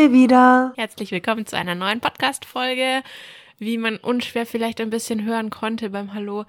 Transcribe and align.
Wir 0.00 0.12
wieder. 0.12 0.72
Herzlich 0.76 1.10
willkommen 1.10 1.44
zu 1.44 1.58
einer 1.58 1.74
neuen 1.74 2.00
Podcast-Folge. 2.00 3.02
Wie 3.58 3.76
man 3.76 3.98
unschwer 3.98 4.46
vielleicht 4.46 4.80
ein 4.80 4.88
bisschen 4.88 5.26
hören 5.26 5.50
konnte 5.50 5.90
beim 5.90 6.14
Hallo. 6.14 6.46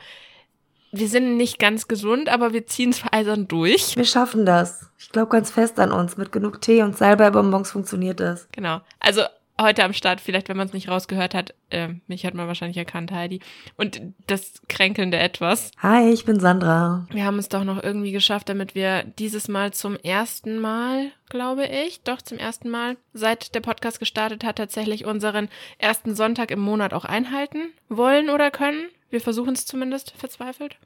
Wir 0.93 1.09
sind 1.09 1.35
nicht 1.35 1.59
ganz 1.59 1.89
gesund, 1.89 2.29
aber 2.29 2.53
wir 2.53 2.65
ziehen 2.65 2.91
es 2.91 3.03
eisern 3.11 3.49
durch. 3.49 3.97
Wir 3.97 4.05
schaffen 4.05 4.45
das. 4.45 4.89
Ich 4.97 5.09
glaube 5.09 5.31
ganz 5.31 5.51
fest 5.51 5.81
an 5.81 5.91
uns. 5.91 6.15
Mit 6.15 6.31
genug 6.31 6.61
Tee 6.61 6.81
und 6.81 6.97
Salbeibonbons 6.97 7.71
funktioniert 7.71 8.21
das. 8.21 8.47
Genau. 8.53 8.79
Also 9.01 9.23
heute 9.61 9.83
am 9.83 9.93
Start, 9.93 10.21
vielleicht 10.21 10.49
wenn 10.49 10.57
man 10.57 10.67
es 10.67 10.73
nicht 10.73 10.89
rausgehört 10.89 11.33
hat, 11.33 11.53
äh, 11.69 11.89
mich 12.07 12.25
hat 12.25 12.33
man 12.33 12.47
wahrscheinlich 12.47 12.77
erkannt, 12.77 13.11
Heidi. 13.11 13.39
Und 13.77 14.01
das 14.27 14.61
kränkelnde 14.67 15.17
Etwas. 15.17 15.71
Hi, 15.79 16.09
ich 16.11 16.25
bin 16.25 16.39
Sandra. 16.39 17.07
Wir 17.11 17.25
haben 17.25 17.39
es 17.39 17.49
doch 17.49 17.63
noch 17.63 17.81
irgendwie 17.81 18.11
geschafft, 18.11 18.49
damit 18.49 18.75
wir 18.75 19.03
dieses 19.03 19.47
Mal 19.47 19.71
zum 19.73 19.95
ersten 19.97 20.59
Mal, 20.59 21.11
glaube 21.29 21.65
ich, 21.65 22.01
doch 22.03 22.21
zum 22.21 22.37
ersten 22.37 22.69
Mal, 22.69 22.97
seit 23.13 23.55
der 23.55 23.61
Podcast 23.61 23.99
gestartet 23.99 24.43
hat, 24.43 24.57
tatsächlich 24.57 25.05
unseren 25.05 25.49
ersten 25.77 26.15
Sonntag 26.15 26.51
im 26.51 26.59
Monat 26.59 26.93
auch 26.93 27.05
einhalten 27.05 27.73
wollen 27.89 28.29
oder 28.29 28.51
können. 28.51 28.87
Wir 29.09 29.21
versuchen 29.21 29.53
es 29.53 29.65
zumindest 29.65 30.11
verzweifelt. 30.17 30.77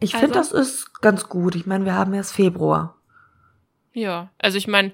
Ich 0.00 0.14
Also? 0.14 0.26
finde, 0.26 0.38
das 0.38 0.52
ist 0.52 1.00
ganz 1.02 1.28
gut. 1.28 1.54
Ich 1.54 1.66
meine, 1.66 1.84
wir 1.84 1.94
haben 1.94 2.14
erst 2.14 2.34
Februar. 2.34 2.96
Ja, 3.92 4.30
also 4.38 4.56
ich 4.56 4.68
meine, 4.68 4.92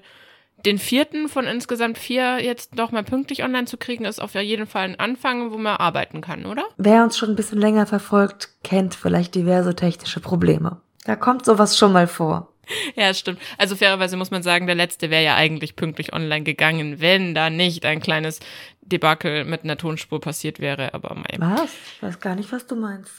den 0.65 0.79
vierten 0.79 1.29
von 1.29 1.45
insgesamt 1.45 1.97
vier 1.97 2.43
jetzt 2.43 2.75
noch 2.75 2.91
mal 2.91 3.03
pünktlich 3.03 3.43
online 3.43 3.65
zu 3.65 3.77
kriegen, 3.77 4.05
ist 4.05 4.21
auf 4.21 4.33
jeden 4.35 4.67
Fall 4.67 4.85
ein 4.85 4.99
Anfang, 4.99 5.51
wo 5.51 5.57
man 5.57 5.77
arbeiten 5.77 6.21
kann, 6.21 6.45
oder? 6.45 6.63
Wer 6.77 7.03
uns 7.03 7.17
schon 7.17 7.29
ein 7.29 7.35
bisschen 7.35 7.59
länger 7.59 7.85
verfolgt, 7.85 8.49
kennt 8.63 8.95
vielleicht 8.95 9.35
diverse 9.35 9.75
technische 9.75 10.19
Probleme. 10.19 10.81
Da 11.05 11.15
kommt 11.15 11.45
sowas 11.45 11.77
schon 11.77 11.93
mal 11.93 12.07
vor. 12.07 12.51
Ja, 12.95 13.13
stimmt. 13.13 13.39
Also 13.57 13.77
fairerweise 13.77 14.17
muss 14.17 14.29
man 14.29 14.43
sagen, 14.43 14.65
der 14.65 14.75
letzte 14.75 15.09
wäre 15.09 15.23
ja 15.23 15.35
eigentlich 15.35 15.77
pünktlich 15.77 16.11
online 16.11 16.43
gegangen, 16.43 16.99
wenn 16.99 17.33
da 17.33 17.49
nicht 17.49 17.85
ein 17.85 18.01
kleines 18.01 18.41
Debakel 18.81 19.45
mit 19.45 19.63
einer 19.63 19.77
Tonspur 19.77 20.19
passiert 20.19 20.59
wäre. 20.59 20.93
Aber 20.93 21.15
mein, 21.15 21.39
Was? 21.39 21.71
Ich 21.95 22.03
weiß 22.03 22.19
gar 22.19 22.35
nicht, 22.35 22.51
was 22.51 22.67
du 22.67 22.75
meinst. 22.75 23.11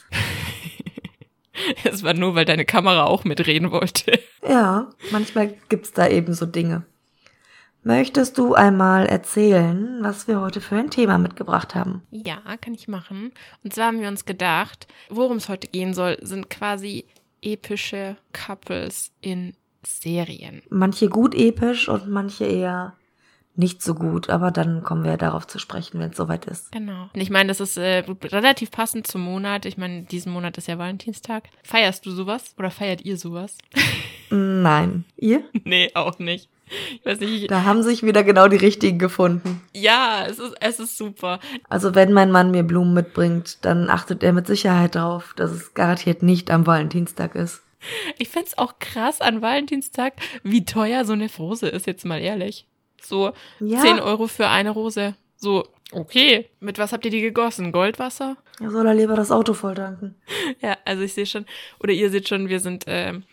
es 1.83 2.03
war 2.03 2.13
nur, 2.13 2.35
weil 2.35 2.45
deine 2.45 2.65
Kamera 2.65 3.05
auch 3.05 3.23
mitreden 3.23 3.71
wollte. 3.71 4.19
Ja, 4.47 4.89
manchmal 5.11 5.55
gibt's 5.69 5.93
da 5.93 6.07
eben 6.07 6.33
so 6.33 6.45
Dinge. 6.45 6.83
Möchtest 7.83 8.37
du 8.37 8.55
einmal 8.55 9.05
erzählen, 9.05 9.99
was 10.01 10.27
wir 10.27 10.41
heute 10.41 10.59
für 10.59 10.75
ein 10.75 10.89
Thema 10.89 11.17
mitgebracht 11.17 11.75
haben? 11.75 12.01
Ja, 12.11 12.41
kann 12.59 12.73
ich 12.73 12.87
machen. 12.89 13.31
Und 13.63 13.73
zwar 13.73 13.87
haben 13.87 14.01
wir 14.01 14.09
uns 14.09 14.25
gedacht, 14.25 14.87
worum 15.09 15.37
es 15.37 15.47
heute 15.47 15.67
gehen 15.67 15.93
soll, 15.93 16.17
sind 16.21 16.49
quasi 16.49 17.05
epische 17.41 18.17
Couples 18.33 19.11
in 19.21 19.53
Serien. 19.85 20.61
Manche 20.69 21.07
gut 21.07 21.33
episch 21.33 21.87
und 21.87 22.09
manche 22.09 22.45
eher 22.45 22.95
nicht 23.55 23.81
so 23.81 23.93
gut, 23.93 24.29
aber 24.29 24.51
dann 24.51 24.83
kommen 24.83 25.03
wir 25.03 25.17
darauf 25.17 25.45
zu 25.47 25.59
sprechen, 25.59 25.99
wenn 25.99 26.11
es 26.11 26.17
soweit 26.17 26.45
ist. 26.45 26.71
Genau. 26.71 27.09
Und 27.13 27.19
ich 27.19 27.29
meine, 27.29 27.47
das 27.47 27.59
ist 27.59 27.77
äh, 27.77 28.05
relativ 28.23 28.71
passend 28.71 29.07
zum 29.07 29.21
Monat. 29.21 29.65
Ich 29.65 29.77
meine, 29.77 30.03
diesen 30.03 30.31
Monat 30.31 30.57
ist 30.57 30.67
ja 30.67 30.77
Valentinstag. 30.77 31.49
Feierst 31.63 32.05
du 32.05 32.11
sowas? 32.11 32.55
Oder 32.57 32.71
feiert 32.71 33.03
ihr 33.03 33.17
sowas? 33.17 33.57
Nein. 34.29 35.05
Ihr? 35.17 35.43
nee, 35.65 35.91
auch 35.93 36.19
nicht. 36.19 36.49
Ich 36.93 37.05
weiß 37.05 37.19
nicht. 37.19 37.43
Ich, 37.43 37.47
Da 37.47 37.63
haben 37.63 37.83
sich 37.83 38.03
wieder 38.03 38.23
genau 38.23 38.47
die 38.47 38.57
richtigen 38.57 38.99
gefunden. 38.99 39.61
ja, 39.73 40.25
es 40.27 40.39
ist, 40.39 40.55
es 40.59 40.79
ist 40.79 40.97
super. 40.97 41.39
Also 41.69 41.95
wenn 41.95 42.13
mein 42.13 42.31
Mann 42.31 42.51
mir 42.51 42.63
Blumen 42.63 42.93
mitbringt, 42.93 43.63
dann 43.65 43.89
achtet 43.89 44.23
er 44.23 44.33
mit 44.33 44.47
Sicherheit 44.47 44.95
darauf, 44.95 45.33
dass 45.35 45.51
es 45.51 45.73
garantiert 45.73 46.23
nicht 46.23 46.51
am 46.51 46.65
Valentinstag 46.67 47.35
ist. 47.35 47.61
Ich 48.17 48.29
find's 48.29 48.57
auch 48.57 48.79
krass 48.79 49.21
an 49.21 49.41
Valentinstag, 49.41 50.13
wie 50.43 50.65
teuer 50.65 51.05
so 51.05 51.13
eine 51.13 51.29
Rose 51.37 51.67
ist, 51.67 51.87
jetzt 51.87 52.05
mal 52.05 52.19
ehrlich. 52.19 52.65
So 53.01 53.31
Ja. 53.59 53.79
10 53.79 53.99
Euro 54.01 54.27
für 54.27 54.47
eine 54.47 54.71
Rose. 54.71 55.15
So, 55.37 55.65
okay. 55.93 56.49
Mit 56.59 56.77
was 56.77 56.91
habt 56.91 57.05
ihr 57.05 57.11
die 57.11 57.21
gegossen? 57.21 57.71
Goldwasser? 57.71 58.35
Er 58.59 58.71
soll 58.71 58.85
er 58.85 58.93
lieber 58.93 59.15
das 59.15 59.31
Auto 59.31 59.53
voll 59.53 59.75
tanken. 59.75 60.15
Ja, 60.61 60.75
also 60.83 61.03
ich 61.03 61.13
sehe 61.13 61.25
schon, 61.25 61.45
oder 61.79 61.93
ihr 61.93 62.09
seht 62.09 62.27
schon, 62.27 62.49
wir 62.49 62.59
sind 62.59 62.83
ähm, 62.87 63.23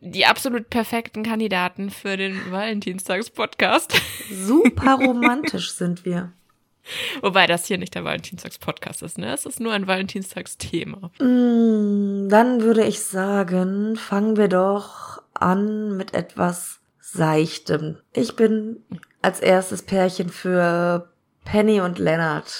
die 0.00 0.26
absolut 0.26 0.70
perfekten 0.70 1.22
Kandidaten 1.22 1.90
für 1.90 2.16
den 2.16 2.38
Valentinstags-Podcast. 2.50 4.00
Super 4.32 4.94
romantisch 5.00 5.72
sind 5.72 6.04
wir. 6.04 6.32
Wobei 7.20 7.46
das 7.46 7.66
hier 7.66 7.78
nicht 7.78 7.94
der 7.94 8.04
Valentinstags-Podcast 8.04 9.02
ist, 9.02 9.18
ne? 9.18 9.32
Es 9.32 9.44
ist 9.46 9.60
nur 9.60 9.72
ein 9.72 9.86
Valentinstags-Thema. 9.86 11.10
Mm, 11.20 12.28
Dann 12.28 12.62
würde 12.62 12.84
ich 12.84 13.00
sagen, 13.00 13.96
fangen 13.96 14.36
wir 14.36 14.48
doch 14.48 15.22
an 15.34 15.96
mit 15.96 16.14
etwas 16.14 16.80
Seichtem. 17.00 17.98
Ich 18.12 18.34
bin 18.36 18.82
als 19.22 19.40
erstes 19.40 19.82
Pärchen 19.82 20.30
für 20.30 21.10
Penny 21.44 21.80
und 21.80 21.98
Leonard 21.98 22.50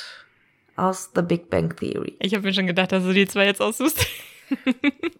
aus 0.76 1.10
The 1.14 1.22
Big 1.22 1.48
Bang 1.50 1.74
Theory. 1.76 2.16
Ich 2.20 2.34
habe 2.34 2.44
mir 2.46 2.52
schon 2.52 2.66
gedacht, 2.66 2.92
dass 2.92 3.04
du 3.04 3.12
die 3.12 3.26
zwei 3.26 3.46
jetzt 3.46 3.62
aussuchst. 3.62 4.06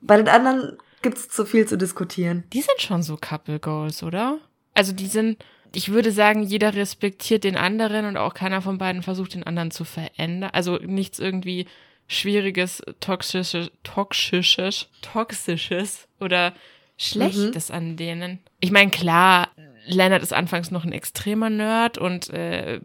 Bei 0.02 0.16
den 0.16 0.28
anderen 0.28 0.76
gibt's 1.02 1.28
zu 1.28 1.44
viel 1.44 1.66
zu 1.66 1.76
diskutieren. 1.76 2.44
Die 2.52 2.62
sind 2.62 2.80
schon 2.80 3.02
so 3.02 3.16
Couple 3.16 3.58
Goals, 3.58 4.02
oder? 4.02 4.38
Also 4.74 4.92
die 4.92 5.06
sind, 5.06 5.42
ich 5.74 5.90
würde 5.90 6.12
sagen, 6.12 6.42
jeder 6.42 6.74
respektiert 6.74 7.44
den 7.44 7.56
anderen 7.56 8.06
und 8.06 8.16
auch 8.16 8.34
keiner 8.34 8.62
von 8.62 8.78
beiden 8.78 9.02
versucht, 9.02 9.34
den 9.34 9.44
anderen 9.44 9.70
zu 9.70 9.84
verändern. 9.84 10.50
Also 10.52 10.76
nichts 10.76 11.18
irgendwie 11.18 11.66
schwieriges, 12.06 12.82
toxisches, 13.00 13.70
toxisches, 13.82 14.88
toxisches 15.00 16.08
oder 16.18 16.54
Schlechtes 16.96 17.70
an 17.70 17.96
denen. 17.96 18.40
Ich 18.60 18.72
meine, 18.72 18.90
klar, 18.90 19.48
Leonard 19.86 20.22
ist 20.22 20.34
anfangs 20.34 20.70
noch 20.70 20.84
ein 20.84 20.92
extremer 20.92 21.50
Nerd 21.50 21.98
und 21.98 22.28
äh, 22.30 22.80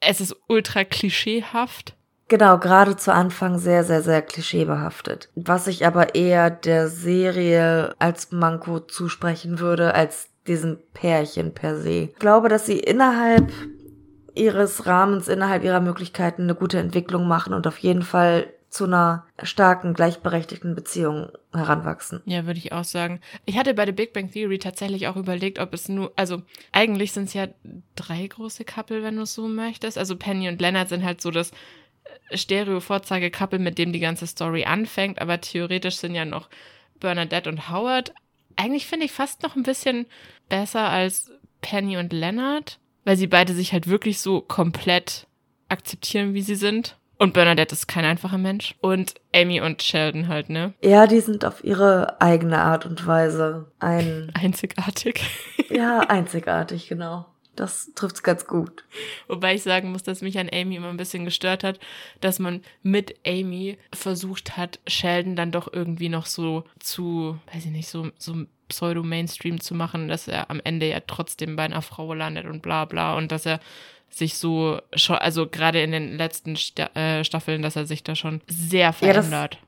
es 0.00 0.20
ist 0.20 0.34
ultra 0.48 0.84
klischeehaft. 0.84 1.94
Genau, 2.30 2.58
gerade 2.58 2.96
zu 2.96 3.12
Anfang 3.12 3.58
sehr, 3.58 3.82
sehr, 3.82 4.02
sehr 4.02 4.22
klischeebehaftet. 4.22 5.30
Was 5.34 5.66
ich 5.66 5.84
aber 5.84 6.14
eher 6.14 6.48
der 6.48 6.86
Serie 6.86 7.96
als 7.98 8.30
Manko 8.30 8.78
zusprechen 8.78 9.58
würde, 9.58 9.94
als 9.96 10.28
diesem 10.46 10.78
Pärchen 10.94 11.54
per 11.54 11.76
se. 11.76 12.04
Ich 12.12 12.14
glaube, 12.20 12.48
dass 12.48 12.66
sie 12.66 12.78
innerhalb 12.78 13.50
ihres 14.36 14.86
Rahmens, 14.86 15.26
innerhalb 15.26 15.64
ihrer 15.64 15.80
Möglichkeiten 15.80 16.42
eine 16.42 16.54
gute 16.54 16.78
Entwicklung 16.78 17.26
machen 17.26 17.52
und 17.52 17.66
auf 17.66 17.78
jeden 17.78 18.02
Fall 18.02 18.46
zu 18.68 18.84
einer 18.84 19.26
starken, 19.42 19.94
gleichberechtigten 19.94 20.76
Beziehung 20.76 21.30
heranwachsen. 21.52 22.22
Ja, 22.26 22.46
würde 22.46 22.60
ich 22.60 22.72
auch 22.72 22.84
sagen. 22.84 23.20
Ich 23.44 23.58
hatte 23.58 23.74
bei 23.74 23.84
The 23.84 23.90
Big 23.90 24.12
Bang 24.12 24.30
Theory 24.30 24.60
tatsächlich 24.60 25.08
auch 25.08 25.16
überlegt, 25.16 25.58
ob 25.58 25.74
es 25.74 25.88
nur, 25.88 26.12
also 26.14 26.42
eigentlich 26.70 27.10
sind 27.10 27.24
es 27.24 27.34
ja 27.34 27.48
drei 27.96 28.28
große 28.28 28.64
Couple, 28.64 29.02
wenn 29.02 29.16
du 29.16 29.22
es 29.22 29.34
so 29.34 29.48
möchtest. 29.48 29.98
Also 29.98 30.14
Penny 30.14 30.48
und 30.48 30.60
Leonard 30.60 30.88
sind 30.88 31.04
halt 31.04 31.20
so 31.20 31.32
das 31.32 31.50
Stereo-Vorzeige-Couple, 32.32 33.58
mit 33.58 33.78
dem 33.78 33.92
die 33.92 34.00
ganze 34.00 34.26
Story 34.26 34.64
anfängt, 34.64 35.20
aber 35.20 35.40
theoretisch 35.40 35.96
sind 35.96 36.14
ja 36.14 36.24
noch 36.24 36.48
Bernadette 36.98 37.48
und 37.48 37.70
Howard. 37.70 38.12
Eigentlich 38.56 38.86
finde 38.86 39.06
ich 39.06 39.12
fast 39.12 39.42
noch 39.42 39.56
ein 39.56 39.62
bisschen 39.62 40.06
besser 40.48 40.88
als 40.88 41.30
Penny 41.60 41.96
und 41.96 42.12
Leonard, 42.12 42.78
weil 43.04 43.16
sie 43.16 43.26
beide 43.26 43.52
sich 43.54 43.72
halt 43.72 43.86
wirklich 43.86 44.20
so 44.20 44.40
komplett 44.40 45.26
akzeptieren, 45.68 46.34
wie 46.34 46.42
sie 46.42 46.56
sind. 46.56 46.96
Und 47.18 47.34
Bernadette 47.34 47.74
ist 47.74 47.86
kein 47.86 48.06
einfacher 48.06 48.38
Mensch. 48.38 48.74
Und 48.80 49.14
Amy 49.34 49.60
und 49.60 49.82
Sheldon 49.82 50.28
halt, 50.28 50.48
ne? 50.48 50.72
Ja, 50.82 51.06
die 51.06 51.20
sind 51.20 51.44
auf 51.44 51.62
ihre 51.62 52.18
eigene 52.18 52.58
Art 52.58 52.86
und 52.86 53.06
Weise 53.06 53.70
ein, 53.78 54.32
Einzigartig. 54.34 55.22
ja, 55.68 56.00
einzigartig, 56.00 56.88
genau. 56.88 57.26
Das 57.56 57.90
trifft's 57.94 58.22
ganz 58.22 58.46
gut. 58.46 58.84
Wobei 59.28 59.54
ich 59.54 59.62
sagen 59.62 59.90
muss, 59.92 60.02
dass 60.02 60.22
mich 60.22 60.38
an 60.38 60.48
Amy 60.52 60.76
immer 60.76 60.88
ein 60.88 60.96
bisschen 60.96 61.24
gestört 61.24 61.64
hat, 61.64 61.78
dass 62.20 62.38
man 62.38 62.62
mit 62.82 63.16
Amy 63.26 63.76
versucht 63.92 64.56
hat, 64.56 64.78
Sheldon 64.86 65.36
dann 65.36 65.52
doch 65.52 65.72
irgendwie 65.72 66.08
noch 66.08 66.26
so 66.26 66.64
zu, 66.78 67.38
weiß 67.52 67.66
ich 67.66 67.70
nicht, 67.72 67.88
so, 67.88 68.10
so 68.18 68.46
Pseudo-Mainstream 68.68 69.60
zu 69.60 69.74
machen, 69.74 70.08
dass 70.08 70.28
er 70.28 70.50
am 70.50 70.60
Ende 70.64 70.88
ja 70.88 71.00
trotzdem 71.06 71.56
bei 71.56 71.64
einer 71.64 71.82
Frau 71.82 72.14
landet 72.14 72.46
und 72.46 72.62
bla 72.62 72.84
bla 72.84 73.16
und 73.16 73.32
dass 73.32 73.46
er 73.46 73.60
sich 74.08 74.38
so 74.38 74.80
schon, 74.94 75.16
also 75.16 75.46
gerade 75.46 75.82
in 75.82 75.92
den 75.92 76.16
letzten 76.16 76.56
Sta 76.56 76.86
äh, 76.94 77.24
Staffeln, 77.24 77.62
dass 77.62 77.76
er 77.76 77.86
sich 77.86 78.02
da 78.02 78.14
schon 78.16 78.40
sehr 78.48 78.86
Ja, 78.86 78.92
verändert. 78.92 79.58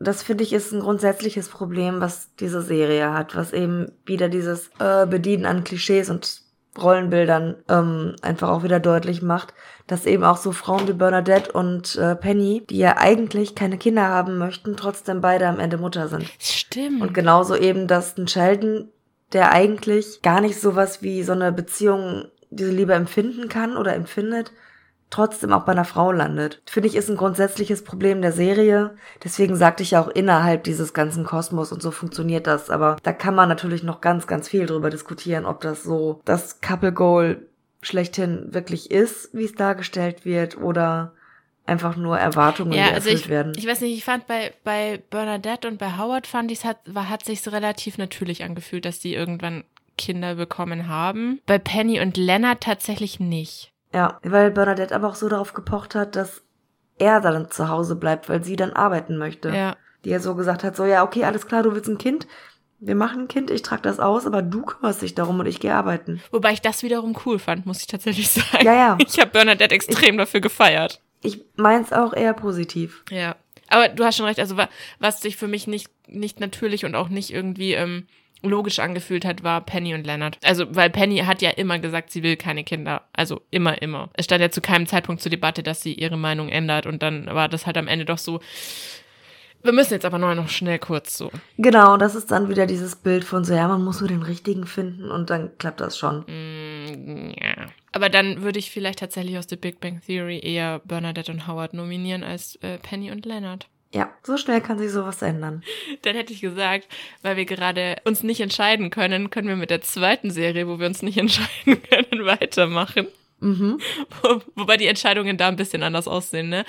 Das 0.00 0.22
finde 0.22 0.44
ich 0.44 0.52
ist 0.52 0.72
ein 0.72 0.80
grundsätzliches 0.80 1.48
Problem, 1.48 2.00
was 2.00 2.34
diese 2.36 2.62
Serie 2.62 3.12
hat, 3.12 3.34
was 3.34 3.52
eben 3.52 3.90
wieder 4.06 4.28
dieses 4.28 4.70
äh, 4.78 5.06
Bedienen 5.06 5.44
an 5.44 5.64
Klischees 5.64 6.08
und 6.08 6.42
Rollenbildern 6.76 7.56
ähm, 7.68 8.16
einfach 8.22 8.50
auch 8.50 8.62
wieder 8.62 8.80
deutlich 8.80 9.22
macht, 9.22 9.54
dass 9.86 10.06
eben 10.06 10.24
auch 10.24 10.36
so 10.36 10.52
Frauen 10.52 10.86
wie 10.86 10.92
Bernadette 10.92 11.52
und 11.52 11.96
äh, 11.96 12.14
Penny, 12.14 12.64
die 12.68 12.78
ja 12.78 12.96
eigentlich 12.98 13.54
keine 13.54 13.78
Kinder 13.78 14.08
haben 14.08 14.38
möchten, 14.38 14.76
trotzdem 14.76 15.20
beide 15.20 15.48
am 15.48 15.58
Ende 15.58 15.78
Mutter 15.78 16.08
sind. 16.08 16.30
Stimmt. 16.38 17.02
Und 17.02 17.14
genauso 17.14 17.56
eben, 17.56 17.86
dass 17.86 18.16
ein 18.16 18.28
Sheldon, 18.28 18.88
der 19.32 19.52
eigentlich 19.52 20.22
gar 20.22 20.40
nicht 20.40 20.60
sowas 20.60 21.02
wie 21.02 21.22
so 21.22 21.32
eine 21.32 21.52
Beziehung, 21.52 22.26
diese 22.50 22.70
Liebe 22.70 22.94
empfinden 22.94 23.48
kann 23.48 23.76
oder 23.76 23.94
empfindet, 23.94 24.52
trotzdem 25.10 25.52
auch 25.52 25.64
bei 25.64 25.72
einer 25.72 25.84
Frau 25.84 26.12
landet. 26.12 26.62
Finde 26.66 26.88
ich, 26.88 26.96
ist 26.96 27.08
ein 27.08 27.16
grundsätzliches 27.16 27.84
Problem 27.84 28.22
der 28.22 28.32
Serie. 28.32 28.96
Deswegen 29.24 29.56
sagte 29.56 29.82
ich 29.82 29.92
ja 29.92 30.02
auch 30.02 30.08
innerhalb 30.08 30.64
dieses 30.64 30.92
ganzen 30.92 31.24
Kosmos 31.24 31.72
und 31.72 31.82
so 31.82 31.90
funktioniert 31.90 32.46
das. 32.46 32.70
Aber 32.70 32.96
da 33.02 33.12
kann 33.12 33.34
man 33.34 33.48
natürlich 33.48 33.82
noch 33.82 34.00
ganz, 34.00 34.26
ganz 34.26 34.48
viel 34.48 34.66
drüber 34.66 34.90
diskutieren, 34.90 35.46
ob 35.46 35.60
das 35.60 35.82
so 35.82 36.20
das 36.24 36.60
Couple 36.60 36.92
Goal 36.92 37.46
schlechthin 37.80 38.52
wirklich 38.52 38.90
ist, 38.90 39.30
wie 39.32 39.44
es 39.44 39.54
dargestellt 39.54 40.24
wird, 40.24 40.58
oder 40.58 41.12
einfach 41.68 41.96
nur 41.96 42.18
Erwartungen, 42.18 42.72
Ja, 42.72 42.86
also 42.86 43.08
erfüllt 43.08 43.20
ich, 43.20 43.28
werden. 43.28 43.52
ich 43.56 43.66
weiß 43.66 43.82
nicht, 43.82 43.96
ich 43.96 44.04
fand 44.04 44.26
bei, 44.26 44.52
bei 44.64 45.02
Bernadette 45.10 45.68
und 45.68 45.78
bei 45.78 45.96
Howard 45.96 46.26
fand 46.26 46.50
ich 46.50 46.58
es 46.58 46.64
hat, 46.64 46.78
war, 46.86 47.08
hat 47.08 47.24
sich 47.24 47.46
relativ 47.52 47.98
natürlich 47.98 48.42
angefühlt, 48.42 48.84
dass 48.84 48.98
die 48.98 49.14
irgendwann 49.14 49.64
Kinder 49.96 50.36
bekommen 50.36 50.88
haben. 50.88 51.40
Bei 51.46 51.58
Penny 51.58 52.00
und 52.00 52.16
Leonard 52.16 52.62
tatsächlich 52.62 53.20
nicht. 53.20 53.72
Ja, 53.92 54.18
weil 54.22 54.50
Bernadette 54.50 54.94
aber 54.94 55.08
auch 55.08 55.14
so 55.14 55.28
darauf 55.28 55.54
gepocht 55.54 55.94
hat, 55.94 56.16
dass 56.16 56.42
er 56.98 57.20
dann 57.20 57.50
zu 57.50 57.68
Hause 57.68 57.96
bleibt, 57.96 58.28
weil 58.28 58.42
sie 58.44 58.56
dann 58.56 58.72
arbeiten 58.72 59.16
möchte. 59.16 59.50
Ja. 59.50 59.76
Die 60.04 60.10
er 60.10 60.20
so 60.20 60.34
gesagt 60.34 60.62
hat, 60.64 60.76
so, 60.76 60.84
ja, 60.84 61.02
okay, 61.02 61.24
alles 61.24 61.46
klar, 61.46 61.62
du 61.62 61.74
willst 61.74 61.88
ein 61.88 61.98
Kind, 61.98 62.26
wir 62.80 62.94
machen 62.94 63.22
ein 63.22 63.28
Kind, 63.28 63.50
ich 63.50 63.62
trage 63.62 63.82
das 63.82 63.98
aus, 63.98 64.26
aber 64.26 64.42
du 64.42 64.62
kümmerst 64.62 65.02
dich 65.02 65.14
darum 65.14 65.40
und 65.40 65.46
ich 65.46 65.58
gehe 65.58 65.74
arbeiten. 65.74 66.22
Wobei 66.30 66.52
ich 66.52 66.60
das 66.62 66.82
wiederum 66.84 67.16
cool 67.26 67.38
fand, 67.40 67.66
muss 67.66 67.80
ich 67.80 67.88
tatsächlich 67.88 68.30
sagen. 68.30 68.64
Ja, 68.64 68.74
ja. 68.74 68.98
Ich 69.00 69.18
habe 69.18 69.30
Bernadette 69.32 69.74
extrem 69.74 70.16
dafür 70.16 70.40
gefeiert. 70.40 71.00
Ich 71.22 71.44
meins 71.56 71.92
auch 71.92 72.12
eher 72.12 72.34
positiv. 72.34 73.02
Ja. 73.10 73.34
Aber 73.68 73.88
du 73.88 74.04
hast 74.04 74.16
schon 74.16 74.26
recht, 74.26 74.38
also 74.38 74.56
wa- 74.56 74.68
was 75.00 75.20
sich 75.20 75.36
für 75.36 75.48
mich 75.48 75.66
nicht, 75.66 75.90
nicht 76.06 76.38
natürlich 76.40 76.84
und 76.84 76.94
auch 76.94 77.08
nicht 77.08 77.30
irgendwie 77.32 77.72
ähm, 77.74 78.06
logisch 78.42 78.78
angefühlt 78.78 79.24
hat, 79.24 79.42
war 79.42 79.60
Penny 79.60 79.94
und 79.94 80.06
Leonard. 80.06 80.38
Also, 80.44 80.64
weil 80.74 80.90
Penny 80.90 81.18
hat 81.18 81.42
ja 81.42 81.50
immer 81.50 81.78
gesagt, 81.78 82.10
sie 82.10 82.22
will 82.22 82.36
keine 82.36 82.64
Kinder. 82.64 83.02
Also 83.12 83.40
immer, 83.50 83.80
immer. 83.82 84.10
Es 84.14 84.26
stand 84.26 84.40
ja 84.40 84.50
zu 84.50 84.60
keinem 84.60 84.86
Zeitpunkt 84.86 85.22
zur 85.22 85.30
Debatte, 85.30 85.62
dass 85.62 85.82
sie 85.82 85.94
ihre 85.94 86.16
Meinung 86.16 86.48
ändert 86.48 86.86
und 86.86 87.02
dann 87.02 87.26
war 87.26 87.48
das 87.48 87.66
halt 87.66 87.76
am 87.76 87.88
Ende 87.88 88.04
doch 88.04 88.18
so. 88.18 88.40
Wir 89.62 89.72
müssen 89.72 89.94
jetzt 89.94 90.04
aber 90.04 90.18
nur 90.18 90.34
noch 90.34 90.48
schnell 90.48 90.78
kurz 90.78 91.18
so. 91.18 91.32
Genau, 91.56 91.96
das 91.96 92.14
ist 92.14 92.30
dann 92.30 92.48
wieder 92.48 92.66
dieses 92.66 92.94
Bild 92.94 93.24
von 93.24 93.44
so, 93.44 93.54
ja, 93.54 93.66
man 93.66 93.84
muss 93.84 94.00
nur 94.00 94.08
den 94.08 94.22
richtigen 94.22 94.66
finden 94.66 95.10
und 95.10 95.30
dann 95.30 95.50
klappt 95.58 95.80
das 95.80 95.98
schon. 95.98 96.20
Mm, 96.28 97.30
ja. 97.30 97.66
Aber 97.92 98.08
dann 98.08 98.42
würde 98.42 98.60
ich 98.60 98.70
vielleicht 98.70 99.00
tatsächlich 99.00 99.36
aus 99.36 99.46
The 99.48 99.56
Big 99.56 99.80
Bang 99.80 100.00
Theory 100.06 100.38
eher 100.38 100.80
Bernadette 100.84 101.32
und 101.32 101.48
Howard 101.48 101.74
nominieren 101.74 102.22
als 102.22 102.56
äh, 102.56 102.78
Penny 102.78 103.10
und 103.10 103.26
Leonard. 103.26 103.66
Ja, 103.92 104.12
so 104.22 104.36
schnell 104.36 104.60
kann 104.60 104.78
sich 104.78 104.90
sowas 104.90 105.22
ändern. 105.22 105.62
Dann 106.02 106.14
hätte 106.14 106.32
ich 106.32 106.42
gesagt, 106.42 106.86
weil 107.22 107.36
wir 107.36 107.46
gerade 107.46 107.96
uns 108.04 108.22
nicht 108.22 108.40
entscheiden 108.40 108.90
können, 108.90 109.30
können 109.30 109.48
wir 109.48 109.56
mit 109.56 109.70
der 109.70 109.80
zweiten 109.80 110.30
Serie, 110.30 110.68
wo 110.68 110.78
wir 110.78 110.86
uns 110.86 111.02
nicht 111.02 111.16
entscheiden 111.18 111.82
können, 111.82 112.26
weitermachen. 112.26 113.08
Mhm. 113.40 113.78
Wo, 114.20 114.42
wobei 114.56 114.76
die 114.76 114.88
Entscheidungen 114.88 115.38
da 115.38 115.48
ein 115.48 115.56
bisschen 115.56 115.82
anders 115.82 116.08
aussehen, 116.08 116.48
ne? 116.48 116.64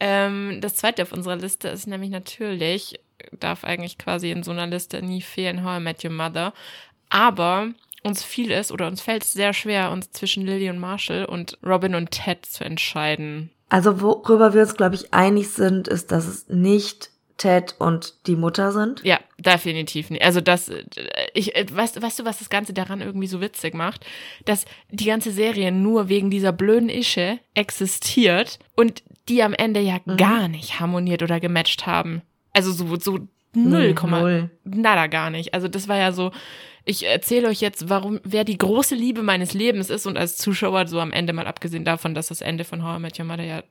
Ähm, 0.00 0.58
das 0.60 0.74
zweite 0.74 1.02
auf 1.02 1.12
unserer 1.12 1.36
Liste 1.36 1.68
ist 1.68 1.86
nämlich 1.86 2.10
natürlich, 2.10 2.98
darf 3.32 3.64
eigentlich 3.64 3.98
quasi 3.98 4.30
in 4.30 4.42
so 4.42 4.50
einer 4.50 4.66
Liste 4.66 5.02
nie 5.02 5.22
fehlen, 5.22 5.64
How 5.64 5.78
I 5.78 5.82
Met 5.82 6.04
Your 6.04 6.10
Mother. 6.10 6.52
Aber 7.10 7.68
uns 8.02 8.22
fiel 8.22 8.50
es 8.50 8.72
oder 8.72 8.88
uns 8.88 9.00
fällt 9.00 9.24
es 9.24 9.32
sehr 9.32 9.52
schwer, 9.52 9.90
uns 9.90 10.10
zwischen 10.10 10.44
Lily 10.44 10.70
und 10.70 10.78
Marshall 10.78 11.24
und 11.24 11.58
Robin 11.64 11.94
und 11.94 12.10
Ted 12.10 12.44
zu 12.46 12.64
entscheiden. 12.64 13.50
Also 13.68 14.00
worüber 14.00 14.54
wir 14.54 14.62
uns, 14.62 14.76
glaube 14.76 14.94
ich, 14.94 15.12
einig 15.12 15.48
sind, 15.50 15.88
ist, 15.88 16.12
dass 16.12 16.26
es 16.26 16.48
nicht 16.48 17.10
Ted 17.36 17.74
und 17.78 18.14
die 18.26 18.36
Mutter 18.36 18.72
sind. 18.72 19.02
Ja, 19.04 19.18
definitiv 19.38 20.08
nicht. 20.08 20.22
Also 20.24 20.40
das, 20.40 20.70
ich, 21.34 21.48
weißt, 21.70 22.00
weißt 22.00 22.20
du, 22.20 22.24
was 22.24 22.38
das 22.38 22.48
Ganze 22.48 22.72
daran 22.72 23.02
irgendwie 23.02 23.26
so 23.26 23.40
witzig 23.42 23.74
macht? 23.74 24.06
Dass 24.46 24.64
die 24.90 25.04
ganze 25.04 25.30
Serie 25.32 25.70
nur 25.72 26.08
wegen 26.08 26.30
dieser 26.30 26.52
blöden 26.52 26.88
Ische 26.88 27.38
existiert 27.54 28.58
und 28.74 29.02
die 29.28 29.42
am 29.42 29.52
Ende 29.52 29.80
ja 29.80 29.98
Mhm. 30.06 30.16
gar 30.16 30.48
nicht 30.48 30.80
harmoniert 30.80 31.22
oder 31.22 31.40
gematcht 31.40 31.86
haben. 31.86 32.22
Also 32.52 32.72
so, 32.72 32.96
so 32.98 33.18
Nee, 33.52 33.94
0, 33.94 33.94
null. 34.08 34.50
nada 34.64 35.06
gar 35.06 35.30
nicht. 35.30 35.52
Also 35.54 35.66
das 35.68 35.88
war 35.88 35.96
ja 35.96 36.12
so, 36.12 36.30
ich 36.86 37.04
erzähle 37.04 37.48
euch 37.48 37.60
jetzt, 37.60 37.90
warum, 37.90 38.20
wer 38.24 38.44
die 38.44 38.56
große 38.56 38.94
Liebe 38.94 39.22
meines 39.22 39.52
Lebens 39.52 39.90
ist 39.90 40.06
und 40.06 40.16
als 40.16 40.38
Zuschauer 40.38 40.86
so 40.86 41.00
am 41.00 41.12
Ende 41.12 41.32
mal 41.32 41.46
abgesehen 41.46 41.84
davon, 41.84 42.14
dass 42.14 42.28
das 42.28 42.40
Ende 42.40 42.64
von 42.64 42.82
How 42.84 42.98
I 42.98 43.00
Met 43.02 43.18
Your 43.18 43.26
Mother 43.26 43.44
ja 43.44 43.62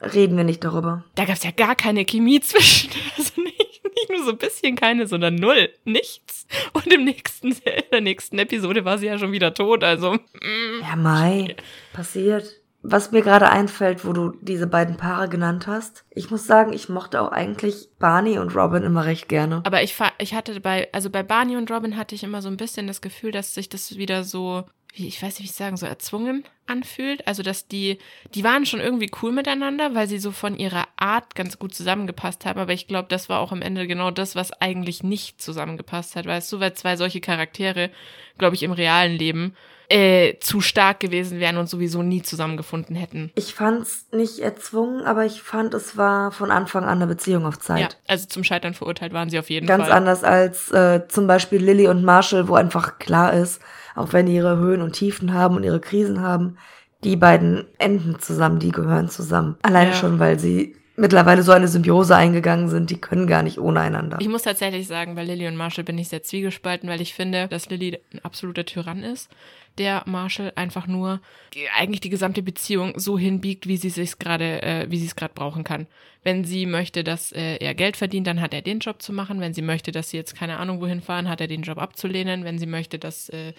Reden 0.00 0.36
wir 0.36 0.44
nicht 0.44 0.62
darüber. 0.62 1.04
da 1.16 1.24
gab's 1.24 1.42
ja 1.44 1.50
gar 1.50 1.74
keine 1.74 2.04
Chemie 2.04 2.40
zwischen. 2.42 2.90
Also 3.16 3.40
nicht, 3.40 3.82
nicht 3.84 4.10
nur 4.10 4.24
so 4.24 4.30
ein 4.32 4.38
bisschen 4.38 4.76
keine, 4.76 5.06
sondern 5.06 5.34
null. 5.36 5.70
Nichts. 5.84 6.46
Und 6.72 6.86
im 6.92 7.04
nächsten, 7.04 7.48
in 7.64 7.82
der 7.92 8.00
nächsten 8.00 8.38
Episode 8.38 8.84
war 8.84 8.98
sie 8.98 9.06
ja 9.06 9.18
schon 9.18 9.32
wieder 9.32 9.54
tot. 9.54 9.82
Also, 9.82 10.14
mm, 10.14 10.80
Ja, 10.82 10.96
Mai, 10.96 11.56
passiert. 11.92 12.57
Was 12.82 13.10
mir 13.10 13.22
gerade 13.22 13.50
einfällt, 13.50 14.04
wo 14.04 14.12
du 14.12 14.32
diese 14.40 14.66
beiden 14.66 14.96
Paare 14.96 15.28
genannt 15.28 15.66
hast, 15.66 16.04
ich 16.10 16.30
muss 16.30 16.46
sagen, 16.46 16.72
ich 16.72 16.88
mochte 16.88 17.20
auch 17.20 17.32
eigentlich 17.32 17.88
Barney 17.98 18.38
und 18.38 18.54
Robin 18.54 18.84
immer 18.84 19.04
recht 19.04 19.28
gerne. 19.28 19.62
aber 19.64 19.82
ich, 19.82 19.96
ich 20.18 20.34
hatte 20.34 20.60
bei, 20.60 20.88
also 20.92 21.10
bei 21.10 21.22
Barney 21.22 21.56
und 21.56 21.70
Robin 21.70 21.96
hatte 21.96 22.14
ich 22.14 22.22
immer 22.22 22.40
so 22.40 22.48
ein 22.48 22.56
bisschen 22.56 22.86
das 22.86 23.00
Gefühl, 23.00 23.32
dass 23.32 23.54
sich 23.54 23.68
das 23.68 23.96
wieder 23.96 24.22
so, 24.22 24.64
wie, 24.94 25.08
ich 25.08 25.20
weiß 25.20 25.34
nicht, 25.34 25.48
wie 25.48 25.50
ich 25.50 25.56
sagen, 25.56 25.76
so 25.76 25.86
erzwungen 25.86 26.44
anfühlt. 26.68 27.26
Also, 27.26 27.42
dass 27.42 27.66
die, 27.66 27.98
die 28.34 28.44
waren 28.44 28.66
schon 28.66 28.80
irgendwie 28.80 29.10
cool 29.22 29.32
miteinander, 29.32 29.94
weil 29.94 30.06
sie 30.06 30.18
so 30.18 30.30
von 30.30 30.56
ihrer 30.56 30.86
Art 30.96 31.34
ganz 31.34 31.58
gut 31.58 31.74
zusammengepasst 31.74 32.46
haben. 32.46 32.60
Aber 32.60 32.72
ich 32.72 32.86
glaube, 32.86 33.08
das 33.08 33.28
war 33.28 33.40
auch 33.40 33.52
am 33.52 33.62
Ende 33.62 33.86
genau 33.86 34.10
das, 34.10 34.36
was 34.36 34.52
eigentlich 34.52 35.02
nicht 35.02 35.40
zusammengepasst 35.42 36.16
hat. 36.16 36.26
Weißt 36.26 36.52
du, 36.52 36.60
weil 36.60 36.74
zwei 36.74 36.96
solche 36.96 37.20
Charaktere, 37.20 37.90
glaube 38.38 38.54
ich, 38.54 38.62
im 38.62 38.72
realen 38.72 39.16
Leben 39.16 39.54
äh, 39.90 40.38
zu 40.40 40.60
stark 40.60 41.00
gewesen 41.00 41.40
wären 41.40 41.56
und 41.56 41.68
sowieso 41.68 42.02
nie 42.02 42.22
zusammengefunden 42.22 42.94
hätten. 42.94 43.30
Ich 43.34 43.54
fand's 43.54 44.06
nicht 44.12 44.38
erzwungen, 44.40 45.02
aber 45.04 45.24
ich 45.24 45.42
fand, 45.42 45.72
es 45.74 45.96
war 45.96 46.30
von 46.30 46.50
Anfang 46.50 46.84
an 46.84 46.98
eine 46.98 47.06
Beziehung 47.06 47.46
auf 47.46 47.58
Zeit. 47.58 47.80
Ja, 47.80 47.88
also 48.06 48.26
zum 48.26 48.44
Scheitern 48.44 48.74
verurteilt 48.74 49.12
waren 49.12 49.30
sie 49.30 49.38
auf 49.38 49.48
jeden 49.50 49.66
Ganz 49.66 49.84
Fall. 49.84 49.92
anders 49.92 50.24
als 50.24 50.70
äh, 50.72 51.08
zum 51.08 51.26
Beispiel 51.26 51.62
Lilly 51.62 51.88
und 51.88 52.04
Marshall, 52.04 52.48
wo 52.48 52.54
einfach 52.54 52.98
klar 52.98 53.32
ist, 53.32 53.60
auch 53.94 54.12
wenn 54.12 54.26
die 54.26 54.34
ihre 54.34 54.58
Höhen 54.58 54.82
und 54.82 54.92
Tiefen 54.92 55.32
haben 55.32 55.56
und 55.56 55.64
ihre 55.64 55.80
Krisen 55.80 56.20
haben, 56.20 56.58
die 57.04 57.16
beiden 57.16 57.66
enden 57.78 58.18
zusammen, 58.18 58.58
die 58.58 58.72
gehören 58.72 59.08
zusammen. 59.08 59.56
Alleine 59.62 59.90
Ja. 59.90 59.96
schon, 59.96 60.18
weil 60.18 60.38
sie 60.38 60.76
mittlerweile 60.98 61.42
so 61.42 61.52
eine 61.52 61.68
Symbiose 61.68 62.16
eingegangen 62.16 62.68
sind, 62.68 62.90
die 62.90 63.00
können 63.00 63.26
gar 63.26 63.42
nicht 63.42 63.58
ohne 63.58 63.80
einander. 63.80 64.18
Ich 64.20 64.28
muss 64.28 64.42
tatsächlich 64.42 64.86
sagen, 64.86 65.14
bei 65.14 65.24
Lilly 65.24 65.46
und 65.46 65.56
Marshall 65.56 65.84
bin 65.84 65.96
ich 65.96 66.08
sehr 66.08 66.22
zwiegespalten, 66.22 66.88
weil 66.88 67.00
ich 67.00 67.14
finde, 67.14 67.48
dass 67.48 67.70
Lilly 67.70 67.98
ein 68.12 68.24
absoluter 68.24 68.64
Tyrann 68.64 69.04
ist, 69.04 69.30
der 69.78 70.02
Marshall 70.06 70.52
einfach 70.56 70.86
nur 70.86 71.20
die, 71.54 71.68
eigentlich 71.76 72.00
die 72.00 72.10
gesamte 72.10 72.42
Beziehung 72.42 72.98
so 72.98 73.16
hinbiegt, 73.16 73.68
wie 73.68 73.76
sie 73.76 73.88
es 74.00 74.18
gerade, 74.18 74.62
äh, 74.62 74.86
wie 74.90 74.98
sie 74.98 75.06
es 75.06 75.14
gerade 75.14 75.34
brauchen 75.34 75.62
kann. 75.62 75.86
Wenn 76.24 76.44
sie 76.44 76.66
möchte, 76.66 77.04
dass 77.04 77.30
äh, 77.30 77.56
er 77.58 77.74
Geld 77.74 77.96
verdient, 77.96 78.26
dann 78.26 78.40
hat 78.40 78.52
er 78.52 78.62
den 78.62 78.80
Job 78.80 79.00
zu 79.00 79.12
machen. 79.12 79.40
Wenn 79.40 79.54
sie 79.54 79.62
möchte, 79.62 79.92
dass 79.92 80.10
sie 80.10 80.16
jetzt 80.16 80.34
keine 80.34 80.58
Ahnung 80.58 80.80
wohin 80.80 81.00
fahren, 81.00 81.28
hat 81.28 81.40
er 81.40 81.46
den 81.46 81.62
Job 81.62 81.78
abzulehnen. 81.78 82.44
Wenn 82.44 82.58
sie 82.58 82.66
möchte, 82.66 82.98
dass 82.98 83.28
äh, 83.28 83.52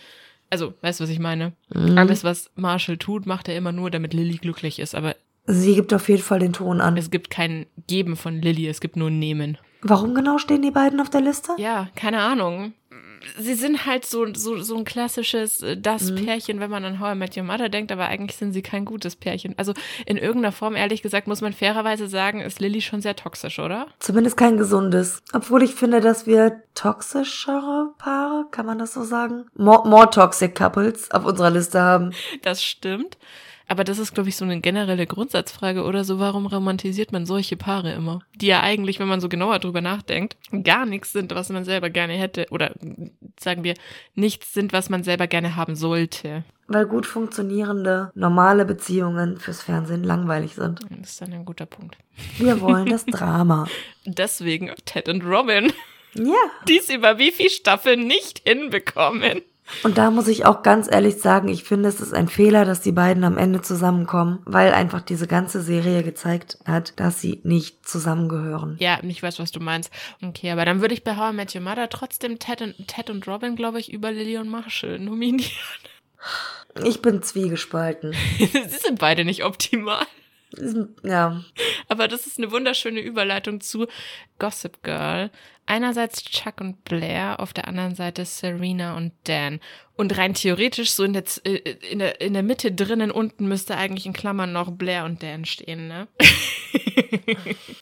also, 0.50 0.74
weißt 0.81 1.00
du, 1.00 1.03
was 1.03 1.12
ich 1.12 1.19
meine? 1.19 1.53
Mhm. 1.74 1.98
Alles, 1.98 2.24
was 2.24 2.51
Marshall 2.55 2.98
tut, 2.98 3.25
macht 3.25 3.48
er 3.48 3.55
immer 3.55 3.72
nur, 3.72 3.91
damit 3.91 4.13
Lilly 4.13 4.38
glücklich 4.38 4.79
ist. 4.79 4.96
Aber 4.96 5.15
Sie 5.51 5.74
gibt 5.74 5.94
auf 5.96 6.08
jeden 6.10 6.22
Fall 6.22 6.39
den 6.39 6.53
Ton 6.53 6.79
an. 6.79 6.96
es 6.96 7.10
gibt 7.10 7.29
kein 7.32 7.65
Geben 7.88 8.15
von 8.15 8.39
Lilly, 8.41 8.68
es 8.68 8.82
gibt 8.82 8.96
nur 8.96 9.10
Nehmen. 9.10 9.58
Warum 9.82 10.13
genau 10.13 10.38
stehen 10.38 10.62
die 10.62 10.70
beiden 10.72 11.00
auf 11.00 11.10
der 11.10 11.22
Liste? 11.22 11.53
Ja, 11.58 11.88
keine 11.96 12.20
Ahnung. 12.20 12.74
Sie 13.38 13.53
sind 13.56 13.86
halt 13.86 14.06
so, 14.06 14.34
so, 14.34 14.62
so 14.62 14.77
ein 14.77 14.86
klassisches 14.86 15.62
äh, 15.62 15.75
das 15.75 16.12
Mhm. 16.12 16.24
Pärchen, 16.25 16.60
wenn 16.62 16.70
man 16.70 16.86
an 16.86 17.00
How 17.01 17.13
I 17.13 17.18
Met 17.18 17.36
Your 17.36 17.44
Mother 17.44 17.68
denkt, 17.68 17.91
aber 17.91 18.06
eigentlich 18.06 18.38
sind 18.38 18.53
sie 18.53 18.62
kein 18.62 18.86
gutes 18.86 19.15
Pärchen. 19.18 19.56
Also 19.58 19.74
in 20.06 20.18
irgendeiner 20.18 20.51
Form, 20.53 20.75
ehrlich 20.75 21.01
gesagt, 21.01 21.27
muss 21.27 21.41
man 21.41 21.51
fairerweise 21.51 22.08
sagen, 22.08 22.39
ist 22.41 22.60
Lilly 22.62 22.82
schon 22.82 23.01
sehr 23.01 23.15
toxisch, 23.18 23.60
oder? 23.60 23.88
Zumindest 24.00 24.38
kein 24.38 24.56
gesundes. 24.58 25.22
Obwohl 25.34 25.63
ich 25.63 25.75
finde, 25.75 26.00
dass 26.00 26.27
wir 26.27 26.62
toxischere 26.75 27.94
Paare, 27.98 28.46
kann 28.51 28.65
man 28.65 28.79
das 28.79 28.94
so 28.94 29.03
sagen? 29.03 29.46
More, 29.56 29.88
more 29.89 30.10
toxic 30.10 30.56
couples 30.56 31.12
auf 31.12 31.25
unserer 31.25 31.50
Liste 31.50 31.82
haben. 31.82 32.12
Das 32.44 32.63
stimmt. 32.63 33.18
Aber 33.69 33.83
das 33.83 33.99
ist, 33.99 34.15
glaube 34.15 34.29
ich, 34.29 34.35
so 34.35 34.43
eine 34.45 34.59
generelle 34.61 35.05
Grundsatzfrage 35.05 35.83
oder 35.83 36.03
so. 36.03 36.17
Warum 36.19 36.47
romantisiert 36.47 37.11
man 37.11 37.27
solche 37.27 37.55
Paare 37.55 37.93
immer? 37.93 38.21
Die 38.35 38.47
ja 38.47 38.61
eigentlich, 38.61 38.99
wenn 38.99 39.07
man 39.07 39.21
so 39.21 39.29
genauer 39.29 39.59
drüber 39.59 39.79
nachdenkt, 39.79 40.38
gar 40.63 40.88
nichts 40.88 41.13
sind, 41.13 41.35
was 41.35 41.49
man 41.49 41.63
selber 41.63 41.91
gerne 41.91 42.13
hätte. 42.13 42.47
Oder 42.49 42.73
sagen 43.39 43.63
wir, 43.63 43.75
nichts 44.15 44.53
sind, 44.53 44.73
was 44.73 44.89
man 44.89 45.03
selber 45.03 45.27
gerne 45.27 45.55
haben 45.55 45.75
sollte. 45.75 46.43
Weil 46.67 46.88
gut 46.88 47.05
funktionierende, 47.05 48.11
normale 48.15 48.65
Beziehungen 48.65 49.38
fürs 49.38 49.61
Fernsehen 49.61 50.03
langweilig 50.03 50.55
sind. 50.55 50.79
Das 50.89 51.11
ist 51.11 51.21
dann 51.21 51.33
ein 51.33 51.45
guter 51.45 51.67
Punkt. 51.67 51.95
Wir 52.39 52.61
wollen 52.61 52.88
das 52.88 53.05
Drama. 53.07 53.67
Deswegen 54.05 54.71
Ted 54.85 55.09
und 55.09 55.23
Robin, 55.23 55.71
Ja. 56.15 56.33
die 56.67 56.79
es 56.79 56.89
über 56.89 57.19
wie 57.19 57.31
viel 57.31 57.51
Staffeln 57.51 58.07
nicht 58.07 58.41
hinbekommen. 58.47 59.41
Und 59.83 59.97
da 59.97 60.11
muss 60.11 60.27
ich 60.27 60.45
auch 60.45 60.63
ganz 60.63 60.91
ehrlich 60.91 61.17
sagen, 61.19 61.47
ich 61.47 61.63
finde, 61.63 61.89
es 61.89 62.01
ist 62.01 62.13
ein 62.13 62.27
Fehler, 62.27 62.65
dass 62.65 62.81
die 62.81 62.91
beiden 62.91 63.23
am 63.23 63.38
Ende 63.38 63.61
zusammenkommen, 63.61 64.39
weil 64.45 64.73
einfach 64.73 65.01
diese 65.01 65.27
ganze 65.27 65.61
Serie 65.61 66.03
gezeigt 66.03 66.57
hat, 66.65 66.99
dass 66.99 67.21
sie 67.21 67.41
nicht 67.43 67.88
zusammengehören. 67.88 68.77
Ja, 68.79 68.99
ich 69.03 69.21
weiß, 69.21 69.39
was 69.39 69.51
du 69.51 69.59
meinst. 69.59 69.91
Okay, 70.21 70.51
aber 70.51 70.65
dann 70.65 70.81
würde 70.81 70.93
ich 70.93 71.03
bei 71.03 71.17
How 71.17 71.31
I 71.33 71.35
Met 71.35 71.55
Your 71.55 71.61
Mother 71.61 71.89
trotzdem 71.89 72.39
Ted 72.39 72.61
und, 72.61 72.88
Ted 72.88 73.09
und 73.09 73.27
Robin, 73.27 73.55
glaube 73.55 73.79
ich, 73.79 73.91
über 73.91 74.11
Lily 74.11 74.38
und 74.38 74.49
Marshall 74.49 74.99
nominieren. 74.99 75.51
Ich 76.83 77.01
bin 77.01 77.23
zwiegespalten. 77.23 78.13
Sie 78.38 78.67
sind 78.67 78.99
beide 78.99 79.25
nicht 79.25 79.43
optimal. 79.43 80.05
Ja. 81.03 81.44
Aber 81.88 82.08
das 82.08 82.25
ist 82.27 82.38
eine 82.38 82.51
wunderschöne 82.51 83.00
Überleitung 83.00 83.62
zu 83.62 83.88
Gossip 84.39 84.82
Girl. 84.84 85.29
Einerseits 85.65 86.24
Chuck 86.24 86.62
und 86.62 86.84
Blair, 86.84 87.39
auf 87.39 87.53
der 87.53 87.68
anderen 87.68 87.94
Seite 87.94 88.25
Serena 88.25 88.98
und 88.98 89.12
Dan. 89.25 89.60
Und 89.96 90.18
rein 90.18 90.34
theoretisch, 90.34 90.91
so 90.91 91.03
in 91.03 91.13
der, 91.13 91.24
äh, 91.44 91.75
in 91.91 92.00
der, 92.00 92.22
in 92.22 92.34
der 92.34 92.41
Mitte 92.41 92.72
drinnen 92.72 93.12
unten 93.12 93.48
müsste 93.48 93.77
eigentlich 93.77 94.08
in 94.08 94.13
Klammern 94.13 94.51
noch 94.51 94.72
Blair 94.72 95.06
und 95.06 95.22
Dan 95.22 95.46
stehen, 95.46 95.88
ne? 95.88 96.08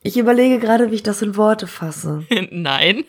ich 0.04 0.18
überlege 0.18 0.60
gerade, 0.60 0.92
wie 0.92 0.96
ich 0.96 1.04
das 1.04 1.22
in 1.22 1.38
Worte 1.38 1.68
fasse. 1.68 2.26
Nein. 2.52 3.06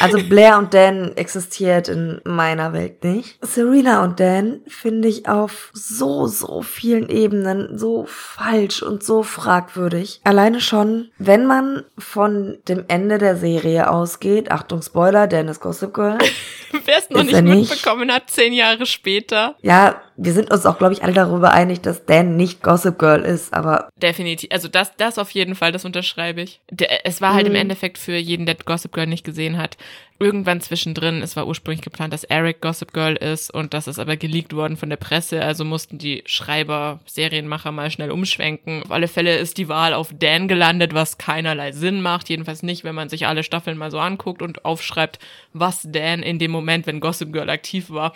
Also 0.00 0.18
Blair 0.18 0.58
und 0.58 0.74
Dan 0.74 1.12
existiert 1.16 1.88
in 1.88 2.20
meiner 2.24 2.72
Welt 2.72 3.04
nicht. 3.04 3.38
Serena 3.44 4.02
und 4.04 4.20
Dan 4.20 4.60
finde 4.66 5.08
ich 5.08 5.28
auf 5.28 5.70
so, 5.74 6.26
so 6.26 6.62
vielen 6.62 7.08
Ebenen 7.08 7.78
so 7.78 8.04
falsch 8.08 8.82
und 8.82 9.02
so 9.02 9.22
fragwürdig. 9.22 10.20
Alleine 10.24 10.60
schon, 10.60 11.10
wenn 11.18 11.46
man 11.46 11.84
von 11.98 12.58
dem 12.68 12.84
Ende 12.88 13.18
der 13.18 13.36
Serie 13.36 13.90
ausgeht, 13.90 14.50
Achtung 14.50 14.82
Spoiler, 14.82 15.26
Dan 15.26 15.48
ist 15.48 15.60
Gossip 15.60 15.94
Girl. 15.94 16.18
Wer 16.84 16.98
es 16.98 17.10
noch 17.10 17.22
nicht 17.22 17.42
mitbekommen 17.42 18.10
hat, 18.10 18.30
zehn 18.30 18.52
Jahre 18.52 18.86
später. 18.86 19.56
Ja, 19.60 20.00
wir 20.16 20.32
sind 20.32 20.50
uns 20.50 20.66
auch, 20.66 20.78
glaube 20.78 20.92
ich, 20.92 21.02
alle 21.02 21.12
darüber 21.12 21.52
einig, 21.52 21.80
dass 21.80 22.04
Dan 22.04 22.36
nicht 22.36 22.62
Gossip 22.62 22.98
Girl 22.98 23.22
ist, 23.22 23.52
aber. 23.54 23.88
Definitiv. 23.96 24.50
Also 24.52 24.68
das, 24.68 24.96
das 24.96 25.18
auf 25.18 25.30
jeden 25.30 25.54
Fall, 25.54 25.72
das 25.72 25.84
unterschreibe 25.84 26.42
ich. 26.42 26.60
Es 27.04 27.20
war 27.20 27.34
halt 27.34 27.46
mhm. 27.46 27.54
im 27.54 27.60
Endeffekt 27.62 27.98
für 27.98 28.16
jeden, 28.16 28.46
der 28.46 28.56
Gossip 28.56 28.92
Girl 28.92 29.06
nicht 29.06 29.24
gesehen 29.24 29.58
hat, 29.58 29.76
irgendwann 30.22 30.60
zwischendrin, 30.60 31.22
es 31.22 31.36
war 31.36 31.46
ursprünglich 31.46 31.82
geplant, 31.82 32.12
dass 32.12 32.24
Eric 32.24 32.60
Gossip 32.60 32.92
Girl 32.92 33.16
ist 33.16 33.52
und 33.52 33.74
das 33.74 33.86
ist 33.86 33.98
aber 33.98 34.16
geleakt 34.16 34.54
worden 34.54 34.76
von 34.76 34.88
der 34.88 34.96
Presse, 34.96 35.42
also 35.42 35.64
mussten 35.64 35.98
die 35.98 36.22
Schreiber, 36.26 37.00
Serienmacher 37.06 37.72
mal 37.72 37.90
schnell 37.90 38.10
umschwenken. 38.10 38.82
Auf 38.84 38.90
alle 38.90 39.08
Fälle 39.08 39.36
ist 39.36 39.58
die 39.58 39.68
Wahl 39.68 39.94
auf 39.94 40.12
Dan 40.18 40.48
gelandet, 40.48 40.94
was 40.94 41.18
keinerlei 41.18 41.72
Sinn 41.72 42.00
macht, 42.00 42.28
jedenfalls 42.28 42.62
nicht, 42.62 42.84
wenn 42.84 42.94
man 42.94 43.08
sich 43.08 43.26
alle 43.26 43.42
Staffeln 43.42 43.76
mal 43.76 43.90
so 43.90 43.98
anguckt 43.98 44.42
und 44.42 44.64
aufschreibt, 44.64 45.18
was 45.52 45.82
Dan 45.82 46.22
in 46.22 46.38
dem 46.38 46.50
Moment, 46.50 46.86
wenn 46.86 47.00
Gossip 47.00 47.32
Girl 47.32 47.50
aktiv 47.50 47.90
war, 47.90 48.14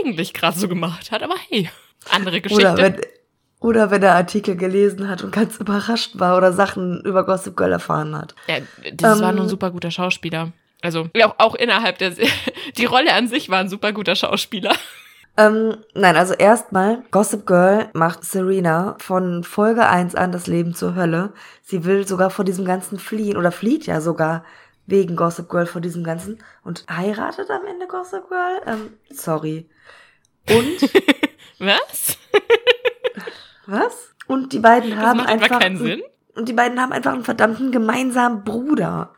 eigentlich 0.00 0.32
gerade 0.32 0.58
so 0.58 0.68
gemacht 0.68 1.10
hat, 1.10 1.22
aber 1.22 1.34
hey, 1.48 1.68
andere 2.10 2.40
Geschichte. 2.40 2.72
Oder 2.72 2.82
wenn, 2.82 2.96
oder 3.60 3.90
wenn 3.90 4.02
er 4.02 4.14
Artikel 4.14 4.56
gelesen 4.56 5.08
hat 5.08 5.22
und 5.22 5.32
ganz 5.32 5.58
überrascht 5.58 6.18
war 6.18 6.36
oder 6.36 6.52
Sachen 6.52 7.00
über 7.04 7.24
Gossip 7.24 7.56
Girl 7.56 7.72
erfahren 7.72 8.16
hat. 8.16 8.34
Ja, 8.48 8.56
das 8.92 9.18
ähm, 9.18 9.24
war 9.24 9.32
nur 9.32 9.44
ein 9.44 9.48
super 9.48 9.70
guter 9.70 9.90
Schauspieler. 9.90 10.52
Also 10.82 11.08
auch, 11.22 11.34
auch 11.38 11.54
innerhalb 11.54 11.98
der 11.98 12.12
die 12.76 12.84
Rolle 12.84 13.14
an 13.14 13.28
sich 13.28 13.48
war 13.48 13.60
ein 13.60 13.68
super 13.68 13.92
guter 13.92 14.16
Schauspieler. 14.16 14.74
Ähm, 15.34 15.78
nein, 15.94 16.16
also 16.16 16.34
erstmal, 16.34 17.04
Gossip 17.10 17.46
Girl 17.46 17.88
macht 17.94 18.22
Serena 18.22 18.96
von 18.98 19.44
Folge 19.44 19.86
1 19.86 20.14
an 20.14 20.30
das 20.30 20.46
Leben 20.46 20.74
zur 20.74 20.94
Hölle. 20.94 21.32
Sie 21.62 21.86
will 21.86 22.06
sogar 22.06 22.28
vor 22.28 22.44
diesem 22.44 22.66
Ganzen 22.66 22.98
fliehen 22.98 23.38
oder 23.38 23.50
flieht 23.50 23.86
ja 23.86 24.02
sogar 24.02 24.44
wegen 24.84 25.16
Gossip 25.16 25.48
Girl 25.48 25.64
vor 25.64 25.80
diesem 25.80 26.04
Ganzen 26.04 26.42
und 26.64 26.84
heiratet 26.90 27.50
am 27.50 27.64
Ende 27.64 27.86
Gossip 27.86 28.28
Girl. 28.28 28.60
Ähm, 28.66 28.92
sorry. 29.10 29.70
Und? 30.50 30.82
Was? 31.58 32.18
Was? 33.66 34.14
Und 34.26 34.52
die 34.52 34.58
beiden 34.58 34.90
das 34.90 34.98
haben 34.98 35.16
macht 35.18 35.28
einfach. 35.28 35.60
keinen 35.60 35.78
Sinn. 35.78 36.02
Und 36.34 36.48
die 36.48 36.52
beiden 36.52 36.80
haben 36.80 36.92
einfach 36.92 37.12
einen 37.12 37.24
verdammten 37.24 37.72
gemeinsamen 37.72 38.44
Bruder. 38.44 39.14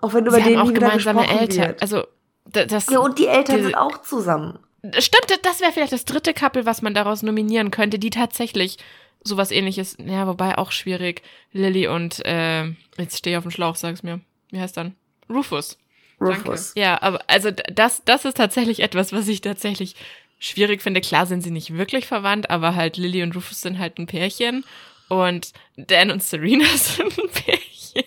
Auch 0.00 0.14
wenn 0.14 0.26
über 0.26 0.36
Sie 0.36 0.42
den 0.42 0.58
haben 0.58 0.68
auch 0.68 0.74
gemeinsame 0.74 1.28
Eltern. 1.28 1.68
wird. 1.68 1.82
Also 1.82 2.04
das. 2.44 2.88
Ja, 2.88 2.98
und 2.98 3.18
die 3.18 3.26
Eltern 3.26 3.56
diese, 3.56 3.68
sind 3.68 3.76
auch 3.76 4.02
zusammen. 4.02 4.58
Stimmt, 4.98 5.38
das 5.42 5.60
wäre 5.60 5.72
vielleicht 5.72 5.92
das 5.92 6.04
dritte 6.04 6.32
Couple, 6.32 6.64
was 6.64 6.82
man 6.82 6.94
daraus 6.94 7.22
nominieren 7.22 7.70
könnte, 7.70 7.98
die 7.98 8.10
tatsächlich 8.10 8.78
sowas 9.22 9.50
ähnliches, 9.50 9.96
ja, 10.02 10.26
wobei 10.26 10.56
auch 10.56 10.72
schwierig. 10.72 11.22
Lilly 11.52 11.86
und, 11.86 12.24
äh, 12.24 12.64
jetzt 12.96 13.18
stehe 13.18 13.34
ich 13.34 13.38
auf 13.38 13.44
dem 13.44 13.50
Schlauch, 13.50 13.76
sag's 13.76 14.02
mir. 14.02 14.20
Wie 14.50 14.58
heißt 14.58 14.76
dann? 14.76 14.94
Rufus. 15.28 15.78
Rufus. 16.20 16.72
Danke. 16.74 16.80
Ja, 16.80 17.02
aber 17.02 17.20
also 17.26 17.50
das, 17.50 18.02
das 18.04 18.24
ist 18.24 18.38
tatsächlich 18.38 18.80
etwas, 18.80 19.12
was 19.12 19.28
ich 19.28 19.42
tatsächlich 19.42 19.96
schwierig 20.38 20.82
finde. 20.82 21.02
Klar 21.02 21.26
sind 21.26 21.42
sie 21.42 21.50
nicht 21.50 21.76
wirklich 21.76 22.06
verwandt, 22.06 22.48
aber 22.48 22.74
halt 22.74 22.96
Lilly 22.96 23.22
und 23.22 23.36
Rufus 23.36 23.60
sind 23.60 23.78
halt 23.78 23.98
ein 23.98 24.06
Pärchen 24.06 24.64
und 25.08 25.52
Dan 25.76 26.10
und 26.10 26.22
Serena 26.22 26.64
sind 26.76 27.18
ein 27.18 27.28
Pärchen 27.28 28.04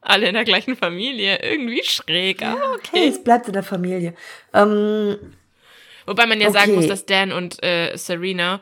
alle 0.00 0.28
in 0.28 0.34
der 0.34 0.44
gleichen 0.44 0.76
Familie. 0.76 1.38
Irgendwie 1.42 1.82
schräg, 1.84 2.42
aber 2.42 2.74
okay. 2.74 2.90
Hey, 2.92 3.08
es 3.08 3.22
bleibt 3.22 3.46
in 3.46 3.52
der 3.52 3.62
Familie. 3.62 4.14
Ähm, 4.52 5.16
Wobei 6.06 6.26
man 6.26 6.40
ja 6.40 6.48
okay. 6.48 6.58
sagen 6.58 6.74
muss, 6.74 6.86
dass 6.86 7.06
Dan 7.06 7.32
und 7.32 7.62
äh, 7.62 7.96
Serena 7.96 8.60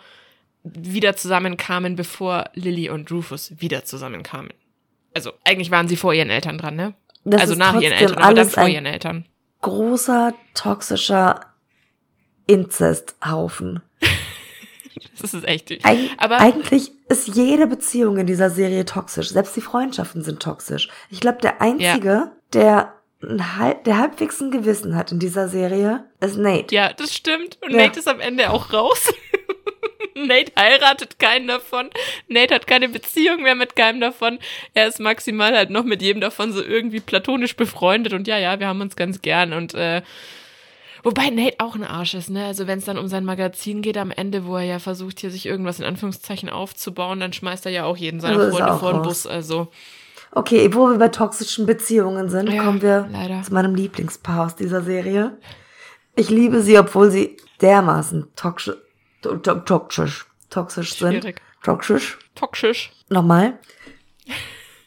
wieder 0.65 1.17
zusammenkamen, 1.17 1.97
bevor 1.97 2.51
Lily 2.55 2.91
und 2.91 3.11
Rufus 3.11 3.53
wieder 3.59 3.85
zusammenkamen. 3.85 4.53
Also 5.15 5.33
eigentlich 5.45 5.71
waren 5.71 5.89
sie 5.89 5.97
vor 5.97 6.13
ihren 6.13 6.31
Eltern 6.31 6.59
dran, 6.59 6.77
ne? 6.77 6.95
Das 7.25 7.43
also 7.43 7.55
nach 7.55 7.81
ihren 7.81 7.93
Eltern, 7.93 8.19
aber 8.19 8.35
dann 8.35 8.49
vor 8.49 8.69
ihren 8.69 8.87
Eltern. 8.87 9.25
Großer, 9.63 10.35
toxischer 10.55 11.41
Inzesthaufen. 12.47 13.83
Das 15.21 15.35
ist 15.35 15.47
echt. 15.47 15.71
Eig 15.85 16.11
Aber 16.19 16.39
eigentlich 16.41 16.93
ist 17.09 17.29
jede 17.29 17.67
Beziehung 17.67 18.19
in 18.19 18.27
dieser 18.27 18.51
Serie 18.51 18.85
toxisch. 18.85 19.31
Selbst 19.31 19.57
die 19.57 19.61
Freundschaften 19.61 20.23
sind 20.23 20.41
toxisch. 20.41 20.89
Ich 21.11 21.21
glaube, 21.21 21.39
der 21.41 21.61
einzige, 21.61 22.09
ja. 22.09 22.33
der 22.53 22.95
Halb, 23.59 23.85
der 23.85 23.99
halbwegs 23.99 24.41
ein 24.41 24.53
Gewissen 24.53 24.95
hat 24.95 25.11
in 25.11 25.19
dieser 25.19 25.49
Serie, 25.49 26.05
ist 26.21 26.37
Nate. 26.37 26.75
Ja, 26.75 26.93
das 26.93 27.15
stimmt. 27.15 27.59
Und 27.63 27.73
ja. 27.73 27.79
Nate 27.79 27.99
ist 27.99 28.09
am 28.09 28.21
Ende 28.21 28.51
auch 28.51 28.73
raus. 28.73 29.13
Nate 30.15 30.53
heiratet 30.57 31.19
keinen 31.19 31.49
davon. 31.49 31.91
Nate 32.29 32.55
hat 32.55 32.67
keine 32.67 32.89
Beziehung 32.89 33.43
mehr 33.43 33.55
mit 33.55 33.75
keinem 33.75 34.01
davon. 34.01 34.39
Er 34.75 34.87
ist 34.87 35.01
maximal 35.01 35.57
halt 35.57 35.71
noch 35.71 35.85
mit 35.85 36.01
jedem 36.01 36.21
davon 36.21 36.53
so 36.53 36.63
irgendwie 36.63 37.01
platonisch 37.01 37.57
befreundet. 37.57 38.13
Und 38.13 38.29
ja, 38.29 38.39
ja, 38.39 38.61
wir 38.61 38.69
haben 38.69 38.81
uns 38.81 38.97
ganz 38.97 39.21
gern. 39.21 39.53
Und 39.53 39.75
äh, 39.75 40.03
Wobei 41.03 41.31
Nate 41.31 41.57
auch 41.59 41.75
ein 41.75 41.85
Arsch 41.85 42.15
ist, 42.15 42.31
ne? 42.31 42.45
Also 42.45 42.67
wenn 42.67 42.79
es 42.79 42.85
dann 42.85 42.99
um 42.99 43.09
sein 43.09 43.25
Magazin 43.25 43.83
geht 43.83 43.97
am 43.97 44.11
Ende, 44.11 44.45
wo 44.47 44.57
er 44.57 44.65
ja 44.65 44.79
versucht, 44.79 45.21
hier 45.21 45.31
sich 45.31 45.47
irgendwas 45.47 45.79
in 45.79 45.85
Anführungszeichen 45.85 46.49
aufzubauen, 46.49 47.21
dann 47.21 47.33
schmeißt 47.33 47.67
er 47.67 47.73
ja 47.73 47.85
auch 47.85 47.97
jeden 47.97 48.21
seiner 48.21 48.39
also 48.39 48.57
Freunde 48.57 48.79
vor 48.79 48.93
den 48.93 49.03
Bus. 49.03 49.27
Also. 49.27 49.69
Okay, 50.33 50.75
wo 50.75 50.89
wir 50.91 50.99
bei 50.99 51.09
toxischen 51.09 51.67
Beziehungen 51.67 52.29
sind, 52.29 52.53
ja, 52.53 52.63
kommen 52.63 52.83
wir 52.83 53.09
leider. 53.11 53.43
zu 53.43 53.55
meinem 53.55 53.75
Lieblingspaar 53.75 54.47
aus 54.47 54.57
dieser 54.57 54.83
Serie. 54.83 55.39
Ich 56.17 56.31
liebe 56.31 56.63
sie, 56.63 56.79
obwohl 56.79 57.11
sie 57.11 57.37
dermaßen 57.61 58.29
toxisch, 58.37 58.77
to 59.23 59.37
to 59.37 59.55
toxisch, 59.55 60.27
toxisch 60.51 60.97
sind. 60.97 61.35
Toxisch. 61.63 62.19
Toxisch. 62.35 62.93
Nochmal. 63.09 63.59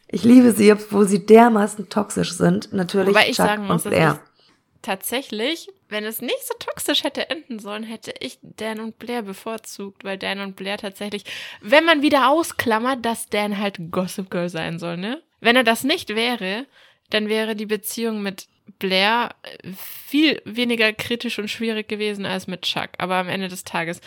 Ich 0.07 0.23
liebe 0.23 0.51
sie, 0.51 0.71
obwohl 0.71 1.07
sie 1.07 1.25
dermaßen 1.25 1.89
toxisch 1.89 2.33
sind. 2.33 2.73
Natürlich 2.73 3.09
Wobei 3.09 3.29
ich 3.29 3.37
Chuck 3.37 3.45
sagen 3.45 3.67
muss, 3.67 3.85
und 3.85 3.91
Blair 3.91 4.19
tatsächlich, 4.81 5.69
wenn 5.89 6.05
es 6.05 6.21
nicht 6.21 6.45
so 6.47 6.53
toxisch 6.59 7.03
hätte 7.03 7.29
enden 7.29 7.59
sollen, 7.59 7.83
hätte 7.83 8.13
ich 8.19 8.39
Dan 8.41 8.79
und 8.79 8.99
Blair 8.99 9.21
bevorzugt, 9.21 10.03
weil 10.03 10.17
Dan 10.17 10.39
und 10.39 10.55
Blair 10.55 10.77
tatsächlich, 10.77 11.23
wenn 11.61 11.85
man 11.85 12.01
wieder 12.01 12.29
ausklammert, 12.29 13.05
dass 13.05 13.29
Dan 13.29 13.57
halt 13.57 13.77
Gossip 13.91 14.29
Girl 14.29 14.49
sein 14.49 14.79
soll, 14.79 14.97
ne? 14.97 15.21
Wenn 15.39 15.55
er 15.55 15.63
das 15.63 15.83
nicht 15.83 16.15
wäre, 16.15 16.65
dann 17.09 17.29
wäre 17.29 17.55
die 17.55 17.65
Beziehung 17.65 18.21
mit 18.21 18.47
Blair 18.79 19.35
viel 19.75 20.41
weniger 20.45 20.93
kritisch 20.93 21.39
und 21.39 21.49
schwierig 21.49 21.87
gewesen 21.87 22.25
als 22.25 22.47
mit 22.47 22.63
Chuck. 22.63 22.89
Aber 22.97 23.15
am 23.15 23.29
Ende 23.29 23.47
des 23.47 23.63
Tages, 23.63 24.01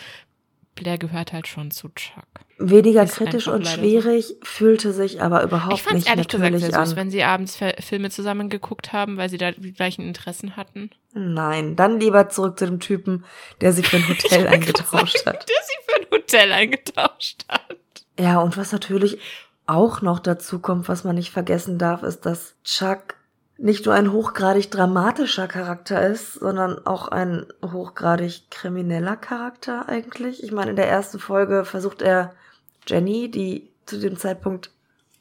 Blair 0.75 0.99
gehört 0.99 1.33
halt 1.33 1.47
schon 1.47 1.71
zu 1.71 1.88
Chuck. 1.90 2.25
Weniger 2.59 3.07
kritisch 3.07 3.49
und 3.49 3.66
schwierig, 3.66 4.26
so. 4.26 4.35
fühlte 4.43 4.93
sich 4.93 5.21
aber 5.21 5.43
überhaupt 5.43 5.75
ich 5.75 5.83
fand's 5.83 6.00
nicht 6.00 6.09
ehrlich 6.09 6.26
natürlich 6.26 6.52
gesagt 6.52 6.73
sehr 6.73 6.81
an. 6.81 6.87
süß, 6.87 6.97
wenn 6.97 7.11
sie 7.11 7.25
abends 7.25 7.59
Filme 7.81 8.11
zusammen 8.11 8.49
geguckt 8.49 8.93
haben, 8.93 9.16
weil 9.16 9.28
sie 9.28 9.38
da 9.38 9.50
die 9.52 9.73
gleichen 9.73 10.02
Interessen 10.02 10.57
hatten. 10.57 10.90
Nein, 11.12 11.76
dann 11.76 11.99
lieber 12.00 12.28
zurück 12.28 12.59
zu 12.59 12.66
dem 12.66 12.81
Typen, 12.81 13.25
der 13.61 13.73
sie 13.73 13.83
für 13.83 13.97
ein 13.97 14.09
Hotel 14.09 14.47
eingetauscht 14.47 15.19
sagen, 15.19 15.38
hat. 15.38 15.49
Der 15.49 15.57
sie 15.62 15.76
für 15.85 16.00
ein 16.00 16.07
Hotel 16.11 16.52
eingetauscht 16.52 17.45
hat. 17.49 17.76
Ja, 18.19 18.40
und 18.40 18.57
was 18.57 18.73
natürlich 18.73 19.19
auch 19.66 20.02
noch 20.02 20.21
dazu 20.21 20.59
kommt, 20.59 20.88
was 20.88 21.04
man 21.04 21.16
nicht 21.16 21.31
vergessen 21.31 21.78
darf, 21.78 22.02
ist, 22.02 22.26
dass 22.26 22.54
Chuck 22.64 23.16
nicht 23.56 23.87
nur 23.87 23.94
ein 23.94 24.12
hochgradig 24.12 24.70
dramatischer 24.70 25.46
Charakter 25.46 26.06
ist, 26.06 26.34
sondern 26.34 26.84
auch 26.87 27.08
ein 27.08 27.46
hochgradig 27.64 28.50
krimineller 28.50 29.16
Charakter 29.16 29.88
eigentlich. 29.88 30.42
Ich 30.42 30.52
meine, 30.52 30.70
in 30.70 30.76
der 30.76 30.88
ersten 30.88 31.18
Folge 31.18 31.64
versucht 31.64 32.02
er 32.02 32.34
Jenny, 32.87 33.30
die 33.30 33.70
zu 33.87 33.99
dem 33.99 34.16
Zeitpunkt 34.16 34.70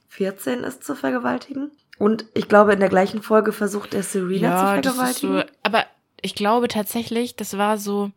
14 0.09 0.63
ist, 0.63 0.83
zu 0.83 0.95
vergewaltigen. 0.95 1.71
Und 1.99 2.25
ich 2.33 2.47
glaube, 2.47 2.73
in 2.73 2.79
der 2.79 2.89
gleichen 2.89 3.21
Folge 3.21 3.51
versucht 3.51 3.93
er 3.93 4.03
Serena 4.03 4.49
ja, 4.49 4.57
zu 4.57 4.89
vergewaltigen. 4.89 5.37
So, 5.37 5.43
aber 5.61 5.85
ich 6.21 6.35
glaube 6.35 6.67
tatsächlich, 6.67 7.35
das 7.35 7.57
war 7.57 7.77
so 7.77 8.11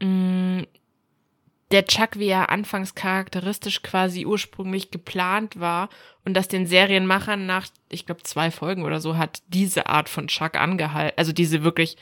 mh, 0.00 0.60
mm, 0.60 0.66
der 1.72 1.84
Chuck, 1.86 2.18
wie 2.18 2.28
er 2.28 2.50
anfangs 2.50 2.94
charakteristisch 2.94 3.82
quasi 3.82 4.24
ursprünglich 4.24 4.90
geplant 4.90 5.58
war 5.58 5.88
und 6.24 6.34
das 6.34 6.48
den 6.48 6.66
Serienmachern 6.66 7.46
nach, 7.46 7.66
ich 7.90 8.06
glaube, 8.06 8.22
zwei 8.22 8.50
Folgen 8.50 8.84
oder 8.84 9.00
so 9.00 9.16
hat 9.16 9.42
diese 9.48 9.88
Art 9.88 10.08
von 10.08 10.28
Chuck 10.28 10.56
angehalten, 10.56 11.18
also 11.18 11.32
diese 11.32 11.64
wirklich 11.64 11.96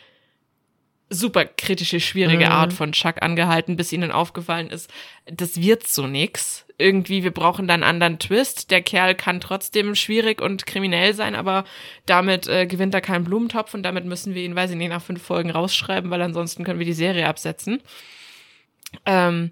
super 1.10 1.44
kritische, 1.44 2.00
schwierige 2.00 2.46
Mhm. 2.46 2.52
Art 2.52 2.72
von 2.72 2.92
Chuck 2.92 3.22
angehalten, 3.22 3.76
bis 3.76 3.92
ihnen 3.92 4.10
aufgefallen 4.10 4.68
ist, 4.68 4.90
das 5.26 5.60
wird 5.60 5.86
so 5.86 6.06
nix. 6.06 6.66
Irgendwie, 6.76 7.22
wir 7.22 7.30
brauchen 7.30 7.68
da 7.68 7.74
einen 7.74 7.82
anderen 7.84 8.18
Twist. 8.18 8.70
Der 8.70 8.82
Kerl 8.82 9.14
kann 9.14 9.40
trotzdem 9.40 9.94
schwierig 9.94 10.42
und 10.42 10.66
kriminell 10.66 11.14
sein, 11.14 11.34
aber 11.36 11.64
damit 12.04 12.48
äh, 12.48 12.66
gewinnt 12.66 12.94
er 12.94 13.00
keinen 13.00 13.24
Blumentopf 13.24 13.74
und 13.74 13.84
damit 13.84 14.04
müssen 14.06 14.34
wir 14.34 14.42
ihn, 14.42 14.56
weiß 14.56 14.72
ich 14.72 14.76
nicht, 14.76 14.88
nach 14.88 15.02
fünf 15.02 15.22
Folgen 15.22 15.50
rausschreiben, 15.50 16.10
weil 16.10 16.22
ansonsten 16.22 16.64
können 16.64 16.80
wir 16.80 16.86
die 16.86 16.92
Serie 16.92 17.28
absetzen. 17.28 17.80
Ähm, 19.06 19.50